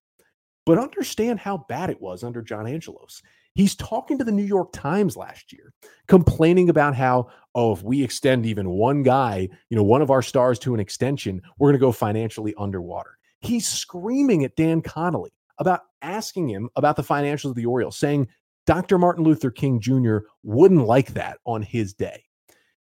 But 0.66 0.78
understand 0.78 1.40
how 1.40 1.64
bad 1.68 1.88
it 1.88 2.02
was 2.02 2.22
under 2.22 2.42
John 2.42 2.66
Angelos. 2.66 3.22
He's 3.54 3.74
talking 3.74 4.18
to 4.18 4.24
the 4.24 4.32
New 4.32 4.44
York 4.44 4.70
Times 4.72 5.16
last 5.16 5.50
year, 5.50 5.72
complaining 6.08 6.68
about 6.68 6.94
how, 6.94 7.30
oh, 7.54 7.72
if 7.72 7.82
we 7.82 8.04
extend 8.04 8.44
even 8.44 8.68
one 8.68 9.02
guy, 9.02 9.48
you 9.70 9.76
know, 9.76 9.82
one 9.82 10.02
of 10.02 10.10
our 10.10 10.20
stars 10.20 10.58
to 10.58 10.74
an 10.74 10.80
extension, 10.80 11.40
we're 11.58 11.68
going 11.68 11.80
to 11.80 11.86
go 11.86 11.92
financially 11.92 12.54
underwater. 12.58 13.16
He's 13.40 13.66
screaming 13.66 14.44
at 14.44 14.56
Dan 14.56 14.82
Connolly 14.82 15.32
about 15.58 15.80
asking 16.02 16.50
him 16.50 16.68
about 16.76 16.96
the 16.96 17.02
financials 17.02 17.50
of 17.50 17.54
the 17.54 17.64
Orioles, 17.64 17.96
saying 17.96 18.28
Dr. 18.66 18.98
Martin 18.98 19.24
Luther 19.24 19.50
King 19.50 19.80
Jr. 19.80 20.18
wouldn't 20.42 20.86
like 20.86 21.14
that 21.14 21.38
on 21.46 21.62
his 21.62 21.94
day. 21.94 22.24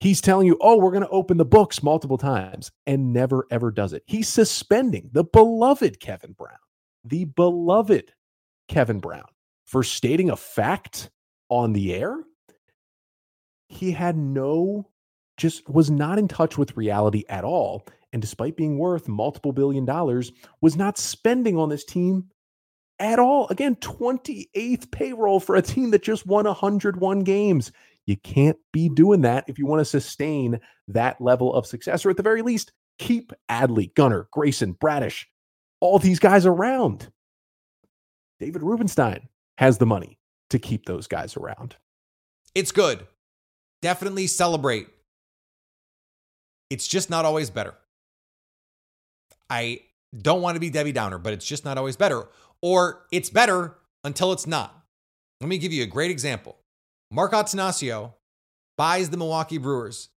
He's 0.01 0.21
telling 0.21 0.47
you, 0.47 0.59
oh, 0.61 0.79
we're 0.79 0.91
going 0.91 1.05
to 1.05 1.09
open 1.11 1.37
the 1.37 1.45
books 1.45 1.83
multiple 1.83 2.19
times 2.19 2.71
and 2.87 3.13
never, 3.13 3.47
ever 3.51 3.71
does 3.71 3.93
it. 3.93 4.03
He's 4.07 4.29
suspending 4.29 5.11
the 5.13 5.25
beloved 5.25 6.01
Kevin 6.01 6.33
Brown, 6.33 6.59
the 7.09 7.25
beloved 7.25 8.13
Kevin 8.69 8.99
Brown 8.99 9.27
for 9.65 9.83
stating 9.83 10.31
a 10.31 10.37
fact 10.37 11.11
on 11.49 11.73
the 11.73 11.95
air. 11.95 12.17
He 13.69 13.93
had 13.93 14.17
no, 14.17 14.91
just 15.37 15.69
was 15.69 15.91
not 15.91 16.19
in 16.19 16.29
touch 16.29 16.57
with 16.57 16.77
reality 16.77 17.25
at 17.29 17.45
all. 17.45 17.87
And 18.13 18.23
despite 18.23 18.57
being 18.57 18.79
worth 18.79 19.09
multiple 19.09 19.53
billion 19.53 19.85
dollars, 19.85 20.33
was 20.61 20.77
not 20.77 20.99
spending 20.99 21.57
on 21.57 21.69
this 21.69 21.85
team 21.85 22.31
at 22.99 23.19
all. 23.19 23.49
Again, 23.49 23.77
28th 23.77 24.91
payroll 24.91 25.41
for 25.41 25.57
a 25.57 25.63
team 25.63 25.91
that 25.91 26.03
just 26.03 26.27
won 26.27 26.47
101 26.47 27.21
games. 27.21 27.73
You 28.07 28.17
can't 28.17 28.57
be 28.73 28.89
doing 28.89 29.23
that 29.23 29.45
if 29.49 29.59
you 29.59 29.67
want 29.67 29.81
to 29.81 29.85
sustain 29.85 30.61
that 30.89 31.21
level 31.21 31.53
of 31.53 31.67
success, 31.67 32.07
or 32.07 32.11
at 32.11 32.17
the 32.17 32.23
very 32.23 32.43
least, 32.43 32.73
keep 32.99 33.33
Adley, 33.51 33.93
Gunner, 33.95 34.29
Grayson, 34.33 34.73
Bradish, 34.73 35.27
all 35.81 35.99
these 35.99 36.19
guys 36.19 36.47
around. 36.47 37.11
David 38.41 38.63
Rubenstein 38.63 39.29
has 39.59 39.79
the 39.79 39.87
money 39.87 40.19
to 40.51 40.59
keep 40.59 40.87
those 40.87 41.07
guys 41.07 41.37
around. 41.37 41.77
It's 42.55 42.73
good. 42.73 43.07
Definitely 43.83 44.27
celebrate. 44.27 44.89
It's 46.71 46.87
just 46.87 47.11
not 47.11 47.25
always 47.25 47.51
better. 47.51 47.75
I 49.49 49.81
don't 50.17 50.43
want 50.43 50.57
to 50.57 50.61
be 50.61 50.71
Debbie 50.71 50.93
Downer, 50.93 51.19
but 51.19 51.33
it's 51.33 51.47
just 51.47 51.65
not 51.65 51.79
always 51.79 51.97
better. 51.97 52.27
Or 52.63 53.07
it's 53.13 53.31
better 53.31 53.77
until 54.05 54.33
it's 54.33 54.47
not. 54.47 54.85
Let 55.41 55.49
me 55.49 55.59
give 55.59 55.73
you 55.73 55.83
a 55.83 55.87
great 55.87 56.11
example. 56.11 56.57
Mark 57.11 57.33
Attanasio 57.33 58.15
buys 58.77 59.11
the 59.11 59.17
Milwaukee 59.17 59.59
Brewers, 59.59 60.09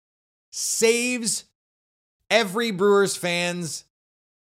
saves 0.52 1.46
every 2.30 2.72
Brewers 2.72 3.16
fan's 3.16 3.86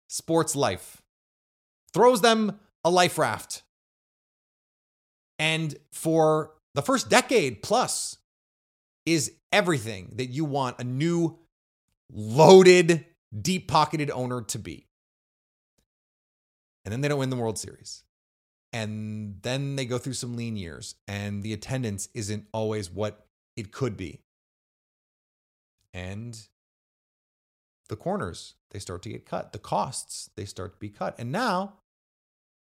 sports 0.08 0.56
life, 0.56 1.02
throws 1.94 2.22
them 2.22 2.60
a 2.84 2.90
life 2.90 3.18
raft. 3.18 3.64
And 5.40 5.76
for 5.92 6.52
the 6.74 6.82
first 6.82 7.10
decade 7.10 7.62
plus, 7.62 8.18
is 9.06 9.32
everything 9.52 10.14
that 10.16 10.28
you 10.28 10.46
want 10.46 10.80
a 10.80 10.84
new, 10.84 11.38
loaded, 12.12 13.06
deep 13.40 13.68
pocketed 13.68 14.10
owner 14.10 14.42
to 14.42 14.58
be. 14.58 14.88
And 16.84 16.92
then 16.92 17.02
they 17.02 17.08
don't 17.08 17.20
win 17.20 17.30
the 17.30 17.36
World 17.36 17.58
Series 17.58 18.04
and 18.76 19.38
then 19.42 19.78
they 19.78 19.86
go 19.86 19.98
through 19.98 20.14
some 20.14 20.36
lean 20.36 20.58
years 20.58 20.96
and 21.08 21.42
the 21.44 21.54
attendance 21.54 22.10
isn't 22.14 22.46
always 22.52 22.92
what 22.92 23.26
it 23.56 23.72
could 23.72 23.96
be 23.96 24.20
and 25.94 26.50
the 27.90 27.96
corners 27.96 28.56
they 28.72 28.80
start 28.80 29.02
to 29.02 29.10
get 29.10 29.26
cut 29.26 29.54
the 29.54 29.60
costs 29.60 30.30
they 30.36 30.46
start 30.46 30.74
to 30.74 30.80
be 30.80 30.90
cut 30.90 31.16
and 31.20 31.32
now 31.32 31.74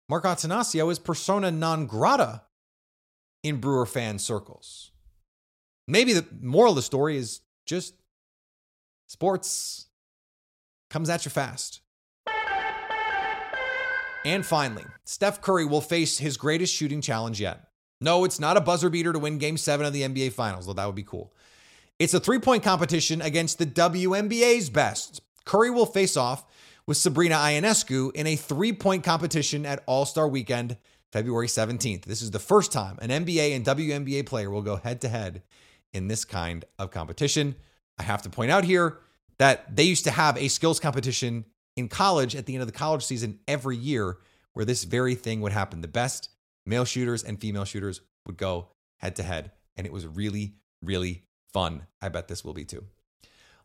mark 0.08 0.24
attanasio 0.24 0.92
is 0.92 1.00
persona 1.00 1.52
non 1.52 1.86
grata 1.86 2.44
in 3.44 3.58
brewer 3.58 3.86
fan 3.86 4.20
circles 4.20 4.92
maybe 5.88 6.14
the 6.14 6.26
moral 6.42 6.72
of 6.72 6.76
the 6.76 6.82
story 6.82 7.18
is 7.18 7.42
just 7.66 7.96
sports 9.08 9.88
comes 10.90 11.10
at 11.10 11.26
you 11.26 11.32
fast 11.32 11.82
and 14.26 14.46
finally, 14.46 14.84
Steph 15.06 15.42
Curry 15.42 15.66
will 15.66 15.82
face 15.82 16.18
his 16.18 16.36
greatest 16.36 16.74
shooting 16.74 17.02
challenge 17.02 17.40
yet. 17.40 17.68
No, 18.02 18.26
it's 18.26 18.40
not 18.40 18.58
a 18.58 18.62
buzzer 18.62 18.90
beater 18.90 19.14
to 19.14 19.20
win 19.20 19.38
game 19.38 19.58
seven 19.58 19.86
of 19.86 19.94
the 19.94 20.02
NBA 20.02 20.34
Finals, 20.34 20.66
though 20.66 20.74
that 20.74 20.86
would 20.86 20.96
be 20.96 21.04
cool. 21.04 21.34
It's 22.00 22.14
a 22.14 22.20
three 22.20 22.40
point 22.40 22.64
competition 22.64 23.22
against 23.22 23.60
the 23.60 23.66
WNBA's 23.66 24.70
best. 24.70 25.22
Curry 25.44 25.70
will 25.70 25.86
face 25.86 26.16
off 26.16 26.46
with 26.88 26.96
Sabrina 26.96 27.36
Ionescu 27.36 28.16
in 28.16 28.26
a 28.26 28.38
three 28.38 28.72
point 28.72 29.04
competition 29.04 29.66
at 29.66 29.84
All 29.86 30.06
Star 30.06 30.26
Weekend, 30.26 30.78
February 31.12 31.48
17th. 31.48 32.06
This 32.06 32.22
is 32.22 32.32
the 32.32 32.40
first 32.40 32.72
time 32.72 32.98
an 33.02 33.10
NBA 33.10 33.54
and 33.54 33.66
WNBA 33.66 34.26
player 34.26 34.50
will 34.50 34.62
go 34.62 34.78
head 34.78 35.02
to 35.02 35.10
head 35.10 35.44
in 35.92 36.08
this 36.08 36.24
kind 36.24 36.64
of 36.78 36.90
competition. 36.90 37.56
I 37.98 38.04
have 38.04 38.22
to 38.22 38.30
point 38.30 38.50
out 38.50 38.64
here 38.64 39.00
that 39.38 39.76
they 39.76 39.84
used 39.84 40.06
to 40.06 40.12
have 40.12 40.38
a 40.38 40.48
skills 40.48 40.80
competition 40.80 41.44
in 41.76 41.90
college 41.90 42.34
at 42.34 42.46
the 42.46 42.54
end 42.54 42.62
of 42.62 42.68
the 42.68 42.78
college 42.78 43.04
season 43.04 43.40
every 43.46 43.76
year 43.76 44.20
where 44.54 44.64
this 44.64 44.86
very 44.86 45.16
thing 45.16 45.42
would 45.42 45.52
happen. 45.52 45.82
The 45.82 45.90
best 45.90 46.30
male 46.66 46.86
shooters 46.86 47.24
and 47.26 47.42
female 47.42 47.66
shooters 47.66 48.00
would 48.26 48.38
go 48.38 48.70
head 48.98 49.18
to 49.18 49.24
head. 49.24 49.52
And 49.76 49.86
it 49.86 49.92
was 49.92 50.08
really, 50.08 50.54
really 50.82 51.24
fun. 51.54 51.84
I 52.02 52.10
bet 52.10 52.28
this 52.28 52.44
will 52.44 52.54
be 52.54 52.66
too. 52.66 52.86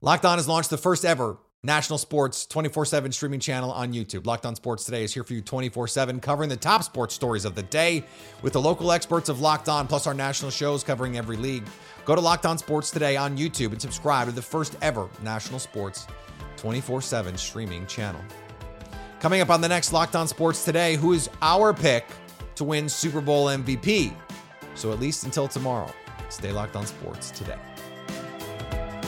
Locked 0.01 0.25
On 0.25 0.39
has 0.39 0.49
launched 0.49 0.71
the 0.71 0.79
first 0.79 1.05
ever 1.05 1.39
national 1.65 1.99
sports 1.99 2.47
24 2.47 2.85
7 2.85 3.11
streaming 3.11 3.41
channel 3.41 3.73
on 3.73 3.93
YouTube. 3.93 4.27
Locked 4.27 4.47
On 4.47 4.55
Sports 4.55 4.85
Today 4.85 5.03
is 5.03 5.15
here 5.15 5.25
for 5.25 5.33
you 5.33 5.41
24 5.41 5.89
7, 5.89 6.21
covering 6.21 6.49
the 6.49 6.57
top 6.57 6.85
sports 6.85 7.15
stories 7.15 7.45
of 7.45 7.55
the 7.55 7.63
day 7.65 8.05
with 8.43 8.53
the 8.53 8.61
local 8.61 8.93
experts 8.93 9.29
of 9.29 9.41
Locked 9.41 9.69
On, 9.69 9.87
plus 9.87 10.07
our 10.07 10.15
national 10.15 10.51
shows 10.51 10.85
covering 10.85 11.17
every 11.17 11.37
league. 11.37 11.65
Go 12.05 12.15
to 12.15 12.21
Locked 12.21 12.47
On 12.47 12.59
Sports 12.59 12.91
Today 12.91 13.17
on 13.17 13.37
YouTube 13.37 13.73
and 13.73 13.81
subscribe 13.81 14.29
to 14.29 14.35
the 14.35 14.43
first 14.43 14.77
ever 14.83 15.09
national 15.23 15.59
sports 15.59 16.07
24 16.59 17.01
7 17.01 17.37
streaming 17.37 17.87
channel. 17.87 18.21
Coming 19.21 19.41
up 19.41 19.49
on 19.49 19.63
the 19.63 19.69
next 19.69 19.93
Locked 19.93 20.17
On 20.17 20.29
Sports 20.29 20.65
today, 20.65 20.97
who 20.97 21.15
is 21.15 21.31
our 21.41 21.73
pick 21.73 22.05
to 22.57 22.65
win 22.65 22.89
Super 22.91 23.23
Bowl 23.23 23.47
MVP? 23.47 24.15
So 24.75 24.93
at 24.93 25.01
least 25.01 25.25
until 25.25 25.49
tomorrow, 25.49 25.91
stay 26.29 26.53
locked 26.53 26.77
on 26.77 26.87
sports 26.87 27.31
today. 27.31 27.59